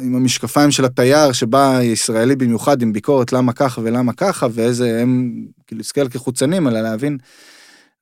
[0.00, 5.34] עם המשקפיים של התייר שבא ישראלי במיוחד עם ביקורת למה ככה ולמה ככה, ואיזה הם,
[5.66, 7.18] כאילו, להסתכל כחוצנים, אלא להבין,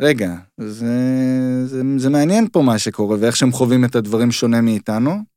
[0.01, 0.87] רגע, זה,
[1.67, 5.36] זה, זה מעניין פה מה שקורה, ואיך שהם חווים את הדברים שונה מאיתנו.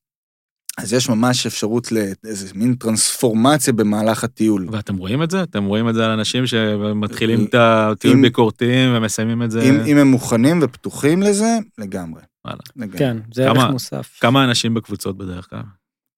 [0.82, 4.68] אז יש ממש אפשרות לאיזה מין טרנספורמציה במהלך הטיול.
[4.72, 5.44] ואתם רואים את זה?
[5.44, 9.62] אתם רואים את זה על אנשים שמתחילים את הטיול ביקורתיים ומסיימים את זה?
[9.62, 12.22] אם, אם הם מוכנים ופתוחים לזה, לגמרי.
[12.46, 12.60] וואלה.
[12.76, 12.98] לגמרי.
[12.98, 14.18] כן, זה כמה- ערך מוסף.
[14.22, 15.60] כמה אנשים בקבוצות בדרך כלל?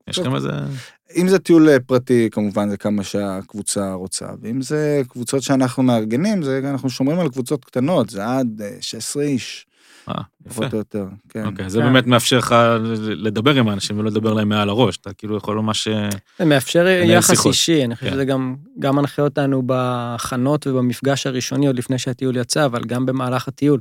[0.07, 0.49] יש לכם איזה...
[1.15, 6.43] אם זה טיול אה, פרטי, כמובן זה כמה שהקבוצה רוצה, ואם זה קבוצות שאנחנו מארגנים,
[6.43, 9.70] זה אנחנו שומרים על קבוצות קטנות, זה עד אה, 16 איש, אה, יפה.
[10.49, 11.45] פחות או יותר, כן.
[11.45, 11.85] אוקיי, זה כן.
[11.85, 12.55] באמת מאפשר לך
[12.99, 15.87] לדבר עם האנשים ולא לדבר להם מעל הראש, אתה כאילו יכול ממש...
[15.87, 16.09] אה,
[16.39, 17.45] זה מאפשר יחס.
[17.45, 18.13] אישי, אני חושב כן.
[18.13, 23.47] שזה גם, גם מנחה אותנו בהכנות ובמפגש הראשוני, עוד לפני שהטיול יצא, אבל גם במהלך
[23.47, 23.79] הטיול.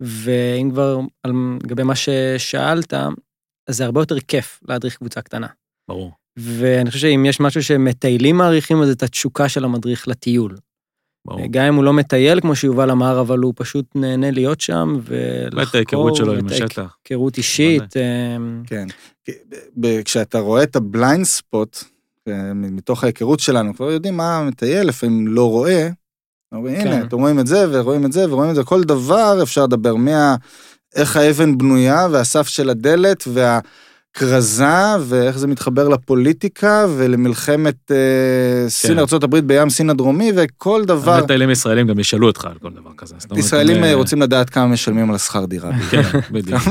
[0.00, 1.32] ואם כבר, על-
[1.64, 2.94] לגבי מה ששאלת,
[3.68, 5.46] אז זה הרבה יותר כיף להדריך קבוצה קטנה.
[5.88, 6.12] ברור.
[6.36, 10.56] ואני חושב שאם יש משהו שמטיילים מעריכים, אז את התשוקה של המדריך לטיול.
[11.26, 11.40] ברור.
[11.50, 15.60] גם אם הוא לא מטייל, כמו שיובל אמר, אבל הוא פשוט נהנה להיות שם ולחקור.
[15.60, 16.96] ואת ההיכרות שלו עם השטח.
[17.04, 17.96] היכרות אישית.
[17.96, 18.86] אמ, כן.
[20.04, 21.84] כשאתה רואה את ה blind spot,
[22.28, 25.88] אה, מתוך ההיכרות שלנו, כבר יודעים מה המטייל לפעמים לא רואה.
[26.52, 26.86] אומרים, כן.
[26.86, 29.94] הנה, אתם רואים את זה, ורואים את זה, ורואים את זה, כל דבר אפשר לדבר,
[29.94, 30.36] מה...
[30.94, 33.24] איך האבן בנויה, והסף של הדלת,
[34.14, 41.12] והכרזה, ואיך זה מתחבר לפוליטיקה, ולמלחמת אה, סין, ארה"ב בים סין הדרומי, וכל דבר.
[41.12, 43.14] המטיילים ישראלים גם ישאלו אותך על כל דבר כזה.
[43.36, 45.70] ישראלים אה, אה, רוצים לדעת כמה משלמים על השכר דירה.
[45.90, 46.62] כן, בדיוק.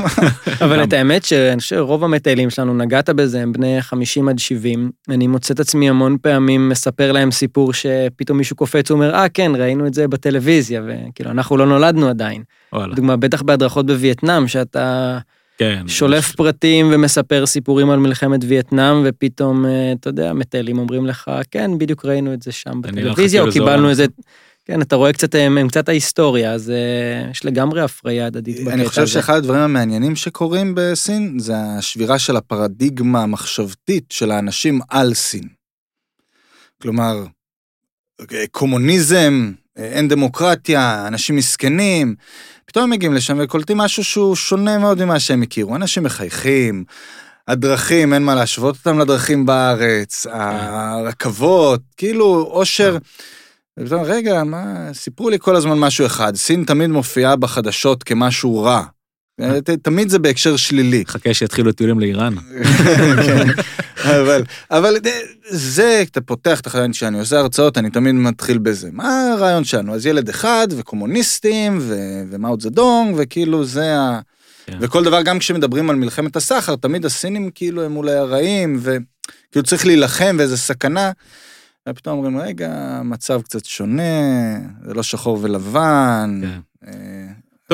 [0.60, 0.84] אבל.
[0.84, 4.90] את האמת שאני חושב שרוב המטיילים שלנו, נגעת בזה, הם בני 50 עד 70.
[5.08, 9.52] אני מוצא את עצמי המון פעמים מספר להם סיפור שפתאום מישהו קופץ ואומר, אה, כן,
[9.56, 12.42] ראינו את זה בטלוויזיה, וכאילו, אנחנו לא נולדנו עדיין.
[12.72, 15.18] וואלה, לדוגמה, בטח בהדרכות בווייטנאם, שאתה
[15.58, 15.88] כן.
[15.88, 21.78] שולף פרטים ומספר סיפורים על מלחמת וייטנאם, ופתאום, אה, אתה יודע, מטיילים אומרים לך, כן,
[21.78, 23.90] בדיוק ראינו את זה שם בטלוויזיה, או זה קיבלנו.
[23.90, 24.06] איזה...
[24.64, 28.70] כן, אתה רואה קצת, הם הם קצת ההיסטוריה, אז אה, יש לגמרי הפריה הדדית בקטע
[28.70, 28.74] הזה.
[28.74, 35.14] אני חושב שאחד הדברים המעניינים שקורים בסין זה השבירה של הפרדיגמה המחשבתית של האנשים על
[35.14, 35.48] סין.
[36.82, 37.24] כלומר,
[38.50, 42.14] קומוניזם, אין דמוקרטיה, אנשים מסכנים,
[42.66, 45.76] פתאום הם מגיעים לשם וקולטים משהו שהוא שונה מאוד ממה שהם הכירו.
[45.76, 46.84] אנשים מחייכים,
[47.48, 52.98] הדרכים, אין מה להשוות אותם לדרכים בארץ, הרכבות, כאילו אושר.
[53.80, 58.82] ופתאום, רגע, מה, סיפרו לי כל הזמן משהו אחד, סין תמיד מופיעה בחדשות כמשהו רע.
[59.40, 61.04] ת- תמיד זה בהקשר שלילי.
[61.06, 62.34] חכה שיתחילו טיולים לאיראן.
[64.04, 64.96] אבל, אבל
[65.48, 68.88] זה, אתה פותח את החלון שאני עושה הרצאות, אני תמיד מתחיל בזה.
[68.92, 69.94] מה הרעיון שלנו?
[69.94, 74.20] אז ילד אחד, וקומוניסטים, ו- ומאו צדונג, וכאילו זה ה...
[74.66, 74.78] כן.
[74.80, 79.86] וכל דבר, גם כשמדברים על מלחמת הסחר, תמיד הסינים כאילו הם אולי הרעים, וכאילו צריך
[79.86, 81.10] להילחם ואיזה סכנה.
[81.88, 84.02] ופתאום אומרים, רגע, המצב קצת שונה,
[84.86, 86.40] זה לא שחור ולבן.
[86.42, 86.90] כן.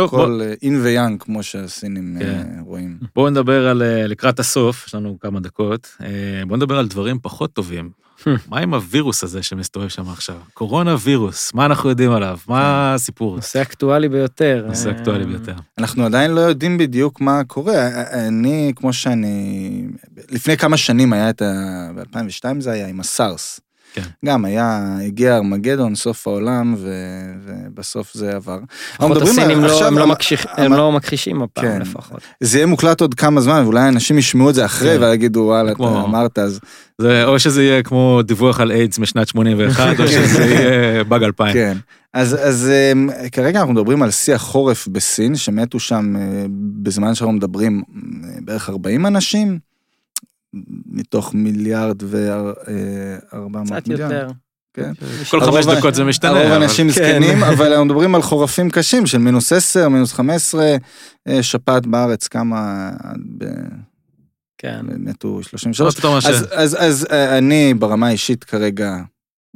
[0.04, 2.60] אה, טוב, הכל אין ויאנג, כמו שהסינים אה, כן.
[2.60, 2.98] רואים.
[3.14, 6.06] בואו נדבר על, אה, לקראת הסוף, יש לנו כמה דקות, אה,
[6.46, 7.90] בואו נדבר על דברים פחות טובים.
[8.50, 10.36] מה עם הווירוס הזה שמסתובב שם עכשיו?
[10.54, 12.38] קורונה וירוס, מה אנחנו יודעים עליו?
[12.48, 13.36] מה הסיפור?
[13.36, 14.64] נושא אקטואלי ביותר.
[14.68, 15.54] נושא אה, אקטואלי ביותר.
[15.78, 17.88] אנחנו עדיין לא יודעים בדיוק מה קורה.
[18.28, 19.84] אני, כמו שאני...
[20.30, 21.90] לפני כמה שנים היה את ה...
[21.96, 23.60] ב-2002 זה היה עם הסארס.
[23.94, 24.02] כן.
[24.24, 26.90] גם היה, הגיע ארמגדון, סוף העולם, ו...
[27.46, 28.58] ובסוף זה עבר.
[28.94, 31.82] לפחות הסינים לא- הם לא מקשיח- על- הם לא מכחישים הפעם כן.
[31.82, 32.20] לפחות.
[32.40, 35.02] זה יהיה מוקלט עוד כמה זמן, ואולי אנשים ישמעו את זה אחרי כן.
[35.02, 36.60] ויגידו, וואלה, כמו- אתה אמרת, אז
[36.98, 41.52] זה, או שזה יהיה כמו דיווח על איידס משנת 81, או שזה יהיה באג 2000.
[41.52, 41.76] כן.
[42.14, 46.22] אז, אז אמ, כרגע אנחנו מדברים על שיא החורף בסין, שמתו שם אה,
[46.82, 49.58] בזמן שאנחנו מדברים אה, בערך 40 אנשים,
[50.86, 54.12] מתוך מיליארד וארבע מאות קצת מיליון.
[54.12, 54.28] יותר.
[54.74, 54.92] כן.
[55.30, 56.30] כל הרוב חמש דקות זה משתנה.
[56.30, 56.92] הרוב אבל- אנשים כן.
[56.92, 60.76] זקנים, אבל אנחנו מדברים על חורפים קשים של מינוס 10, מינוס 15,
[61.28, 62.90] אה, שפעת בארץ, כמה
[64.58, 64.86] כן.
[64.98, 65.94] מתו 33.
[65.98, 68.96] פתאום הש- אז, אז, אז אה, אני ברמה האישית כרגע,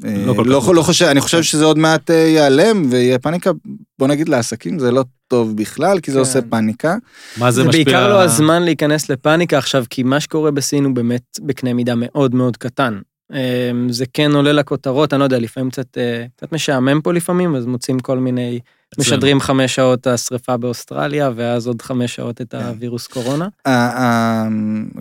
[0.03, 0.75] לא כל כך לא.
[0.75, 3.51] לא חושב, אני חושב שזה עוד מעט אה, ייעלם ויהיה פאניקה,
[3.99, 6.21] בוא נגיד לעסקים זה לא טוב בכלל, כי זה כן.
[6.21, 6.97] עושה פאניקה.
[7.37, 7.85] מה זה זה משפיע?
[7.85, 12.35] בעיקר לא הזמן להיכנס לפאניקה עכשיו, כי מה שקורה בסין הוא באמת בקנה מידה מאוד
[12.35, 13.01] מאוד קטן.
[13.33, 17.57] אמ, זה כן עולה לכותרות, אני לא יודע, לפעמים קצת, אה, קצת משעמם פה לפעמים,
[17.57, 18.61] אז מוצאים כל מיני,
[18.99, 22.59] משדרים חמש שעות השריפה באוסטרליה, ואז עוד חמש שעות את כן.
[22.59, 23.49] הווירוס קורונה.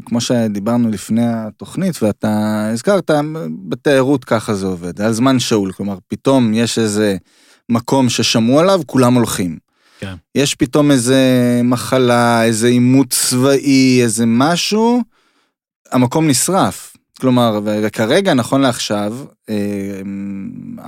[0.05, 3.11] כמו שדיברנו לפני התוכנית ואתה הזכרת,
[3.67, 7.17] בתיירות ככה זה עובד, על זמן שאול, כלומר פתאום יש איזה
[7.69, 9.57] מקום ששמעו עליו, כולם הולכים.
[9.99, 10.13] כן.
[10.35, 11.21] יש פתאום איזה
[11.63, 15.01] מחלה, איזה עימות צבאי, איזה משהו,
[15.91, 16.92] המקום נשרף.
[17.23, 19.13] כלומר, וכרגע, נכון לעכשיו,
[19.49, 19.55] אה,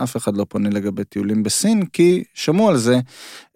[0.04, 3.00] אף אחד לא פונה לגבי טיולים בסין, כי שמעו על זה,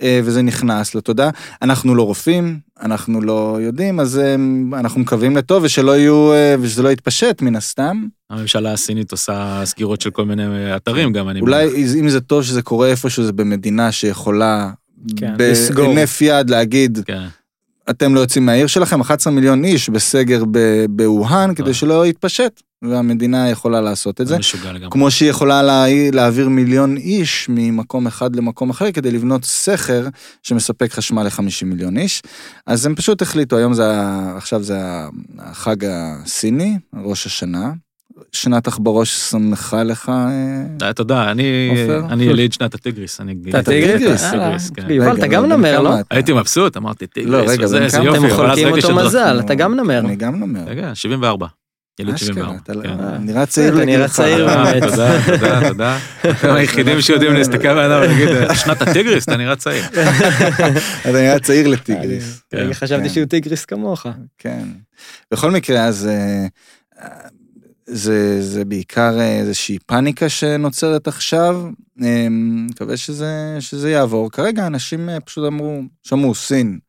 [0.01, 1.29] אה, וזה נכנס לתודעה.
[1.61, 4.35] אנחנו לא רופאים, אנחנו לא יודעים, אז אה,
[4.79, 8.03] אנחנו מקווים לטוב, ושלא יהיו, ושזה לא יתפשט מן הסתם.
[8.29, 11.95] הממשלה הסינית עושה סגירות של כל מיני אתרים גם, אני אולי מניח.
[11.95, 14.71] אם זה טוב שזה קורה איפשהו, זה במדינה שיכולה
[15.17, 15.85] כן, לסגור.
[15.85, 17.27] בהינף יד להגיד, כן.
[17.89, 20.43] אתם לא יוצאים מהעיר שלכם, 11 מיליון איש בסגר
[20.89, 21.73] בווהאן, כדי אה.
[21.73, 24.37] שלא יתפשט, והמדינה יכולה לעשות את זה.
[24.37, 24.89] משוגע לגמרי.
[24.91, 30.07] כמו שהיא יכולה לה, להעביר מיליון איש ממקום אחד למקום אחר כדי לבנות סכר
[30.43, 32.21] שמספק חשמל ל-50 מיליון איש.
[32.65, 33.83] אז הם פשוט החליטו, היום זה,
[34.35, 34.79] עכשיו זה
[35.39, 37.71] החג הסיני, ראש השנה.
[38.31, 40.09] שנת עכברוש שמחה לך.
[40.09, 40.15] אה,
[40.81, 42.13] אה, אתה יודע, אני עופר?
[42.13, 43.21] אני יליד שנת הטיגריס.
[43.21, 43.95] אני גיליתי את הטיגריס?
[43.95, 44.57] הטיגריס, יאללה.
[44.73, 44.91] כן.
[44.91, 45.99] יובל, אתה גם נמר, לא?
[45.99, 46.15] אתה?
[46.15, 48.05] הייתי מבסוט, אמרתי טיגריס, לא, רגע, איזה כמה?
[48.05, 49.99] יופי, אתם חולקים אותו מזל, אתה גם נמר.
[49.99, 50.63] אני גם נמר.
[50.67, 51.47] רגע, 74.
[51.99, 52.57] יליד אשכרה, 74.
[52.63, 53.23] אתה לא- כן.
[53.23, 54.07] נראה צעיר אתה נראה.
[54.07, 54.83] צעיר תודה, באמת.
[54.83, 55.97] תודה, תודה, תודה.
[56.31, 59.83] אתם היחידים שיודעים להסתכל האדם ולהגיד, שנת הטיגריס, אתה נראה צעיר.
[61.01, 62.41] אתה נראה צעיר לטיגריס.
[62.49, 63.09] כן, חשבתי כן.
[63.09, 64.05] שהוא טיגריס כמוך.
[64.37, 64.63] כן.
[65.33, 66.45] בכל מקרה, אז אה,
[67.91, 71.69] זה, זה בעיקר אה, איזושהי פאניקה שנוצרת עכשיו.
[72.01, 72.27] אה,
[72.69, 74.31] מקווה שזה, שזה יעבור.
[74.31, 76.79] כרגע אנשים אה, פשוט אמרו, שמעו, סין,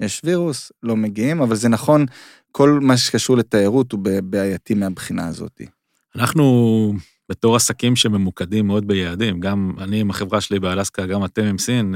[0.00, 2.06] יש וירוס, לא מגיעים, אבל זה נכון,
[2.52, 5.60] כל מה שקשור לתיירות הוא בעייתי מהבחינה הזאת.
[6.16, 6.94] אנחנו
[7.28, 11.94] בתור עסקים שממוקדים מאוד ביעדים, גם אני עם החברה שלי באלסקה, גם אתם עם סין,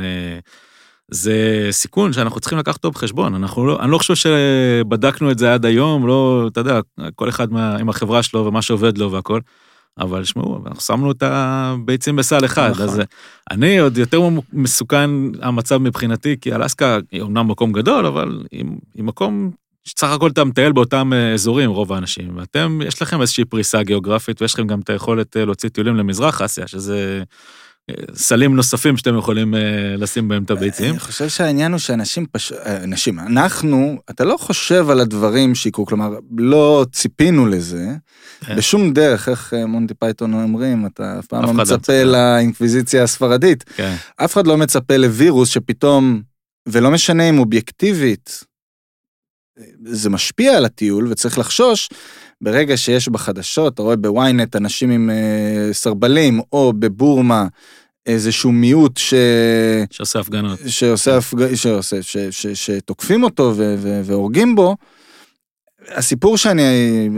[1.10, 3.34] זה סיכון שאנחנו צריכים לקחת אותו בחשבון.
[3.34, 6.80] אנחנו לא, אני לא חושב שבדקנו את זה עד היום, לא, אתה יודע,
[7.14, 9.40] כל אחד מה, עם החברה שלו ומה שעובד לו והכל,
[9.98, 12.82] אבל שמעו, אנחנו שמנו את הביצים בסל אחד, נכון.
[12.82, 13.00] אז
[13.50, 14.20] אני עוד יותר
[14.52, 15.10] מסוכן
[15.42, 19.50] המצב מבחינתי, כי אלסקה היא אומנם מקום גדול, אבל היא, היא מקום
[19.84, 24.42] שסך הכל אתה מטייל באותם אה, אזורים, רוב האנשים, ואתם, יש לכם איזושהי פריסה גיאוגרפית,
[24.42, 27.22] ויש לכם גם את היכולת אה, להוציא טיולים למזרח אסיה, שזה
[28.14, 29.60] סלים נוספים שאתם יכולים אה,
[29.98, 30.90] לשים בהם את הביצים.
[30.90, 36.18] אני חושב שהעניין הוא שאנשים פשוט, אנשים, אנחנו, אתה לא חושב על הדברים שיקרו, כלומר,
[36.38, 37.86] לא ציפינו לזה,
[38.40, 38.56] כן.
[38.56, 42.04] בשום דרך, איך אה, מונטי פייתון אומרים, אתה אף פעם לא לא מצפה מצפה.
[42.04, 43.64] לאינקוויזיציה הספרדית.
[43.76, 46.22] כן, אף אחד לא מצפה לווירוס שפתאום,
[46.68, 48.44] ולא משנה אם אובייקטיבית,
[49.84, 51.88] זה משפיע על הטיול וצריך לחשוש,
[52.44, 57.46] ברגע שיש בחדשות, אתה רואה בוויינט אנשים עם אה, סרבלים, או בבורמה
[58.06, 59.14] איזשהו מיעוט ש...
[59.90, 60.58] שעושה הפגנות.
[60.66, 61.54] שעושה, הפג...
[61.54, 62.16] שעושה, ש...
[62.30, 62.46] ש...
[62.46, 63.74] שתוקפים אותו ו...
[63.78, 64.00] ו...
[64.04, 64.76] והורגים בו,
[65.88, 67.08] הסיפור שאני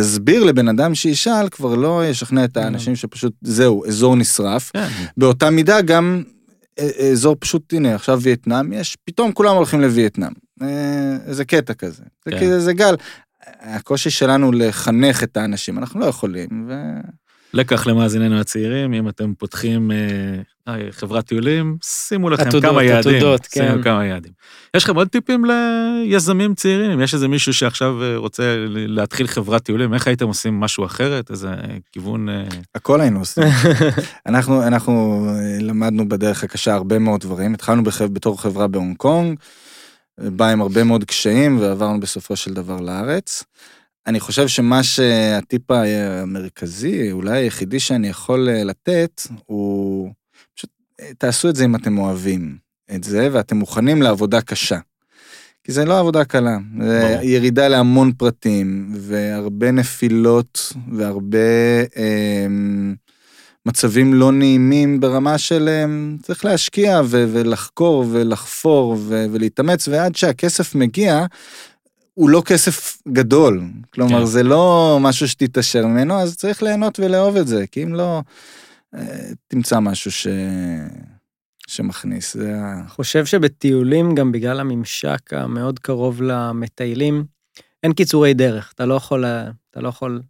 [0.00, 4.70] אסביר לבן אדם שישאל כבר לא ישכנע את האנשים שפשוט זהו, אזור נשרף.
[4.72, 6.22] כן, באותה מידה גם
[6.78, 10.32] אה, אזור פשוט, הנה עכשיו וייטנאם, יש, פתאום כולם הולכים לווייטנאם.
[10.62, 12.02] אה, איזה קטע כזה.
[12.24, 12.58] זה כן.
[12.58, 12.94] זה גל.
[13.60, 16.74] הקושי שלנו לחנך את האנשים, אנחנו לא יכולים, ו...
[17.54, 19.96] לקח למאזיננו הצעירים, אם אתם פותחים אה,
[20.68, 23.14] אה, חברת טיולים, שימו לכם עתודות, כמה יעדים.
[23.16, 23.82] עתודות, שימו כן.
[23.82, 24.32] כמה יעדים.
[24.76, 26.90] יש לכם עוד טיפים ליזמים צעירים?
[26.90, 31.30] אם יש איזה מישהו שעכשיו אה, רוצה להתחיל חברת טיולים, איך הייתם עושים משהו אחרת?
[31.30, 31.48] איזה
[31.92, 32.28] כיוון...
[32.28, 33.44] אה, הכל היינו עושים.
[34.26, 37.54] אנחנו, אנחנו אה, למדנו בדרך הקשה הרבה מאוד דברים.
[37.54, 39.38] התחלנו בחב, בתור חברה בהונג קונג,
[40.20, 43.44] בא עם הרבה מאוד קשיים, ועברנו בסופו של דבר לארץ.
[44.06, 50.10] אני חושב שמה שהטיפ המרכזי, אולי היחידי שאני יכול אה, לתת, הוא
[50.54, 52.56] פשוט אה, תעשו את זה אם אתם אוהבים
[52.94, 54.78] את זה, ואתם מוכנים לעבודה קשה.
[55.64, 57.22] כי זה לא עבודה קלה, זה ברור.
[57.22, 61.38] ירידה להמון פרטים, והרבה נפילות, והרבה
[61.96, 62.46] אה,
[63.70, 65.84] מצבים לא נעימים ברמה של אה,
[66.22, 71.24] צריך להשקיע ו- ולחקור ולחפור ו- ולהתאמץ, ועד שהכסף מגיע,
[72.14, 73.62] הוא לא כסף גדול.
[73.94, 74.26] כלומר, כן.
[74.26, 78.22] זה לא משהו שתתעשר ממנו, אז צריך ליהנות ולאהוב את זה, כי אם לא,
[78.94, 80.26] אה, תמצא משהו ש...
[81.66, 82.36] שמכניס.
[82.36, 82.88] זה ה...
[82.88, 87.24] חושב שבטיולים, גם בגלל הממשק המאוד קרוב למטיילים,
[87.82, 88.72] אין קיצורי דרך.
[88.74, 89.24] אתה לא יכול,
[89.70, 90.22] אתה לא יכול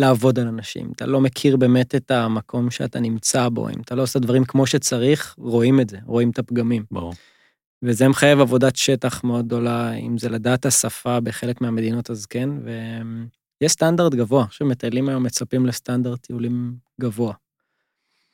[0.00, 0.92] לעבוד על אנשים.
[0.96, 3.68] אתה לא מכיר באמת את המקום שאתה נמצא בו.
[3.68, 6.84] אם אתה לא עושה דברים כמו שצריך, רואים את זה, רואים את הפגמים.
[6.90, 7.14] ברור.
[7.82, 12.50] וזה מחייב עבודת שטח מאוד גדולה, אם זה לדעת השפה בחלק מהמדינות, אז כן,
[13.60, 14.46] ויש סטנדרט גבוה.
[14.50, 17.34] שמטיילים היום מצפים לסטנדרט טיולים גבוה.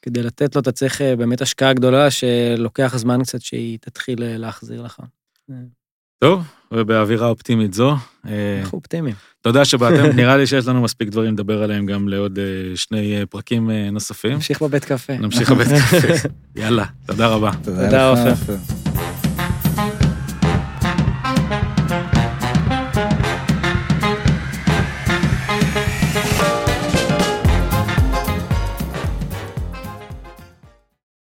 [0.02, 4.36] כדי לתת לו, אתה צריך אה, באמת השקעה גדולה, שלוקח זמן קצת שהיא תתחיל אה,
[4.36, 5.00] להחזיר לך.
[6.18, 7.96] טוב, ובאווירה אופטימית זו,
[8.26, 9.14] אה, אנחנו אופטימיים.
[9.40, 13.26] תודה שבאתם, נראה לי שיש לנו מספיק דברים לדבר עליהם גם לעוד אה, שני אה,
[13.26, 14.32] פרקים נוספים.
[14.32, 15.12] נמשיך בבית קפה.
[15.18, 16.28] נמשיך לבית קפה.
[16.62, 17.50] יאללה, תודה רבה.
[17.64, 18.08] תודה.
[18.08, 18.32] עופר.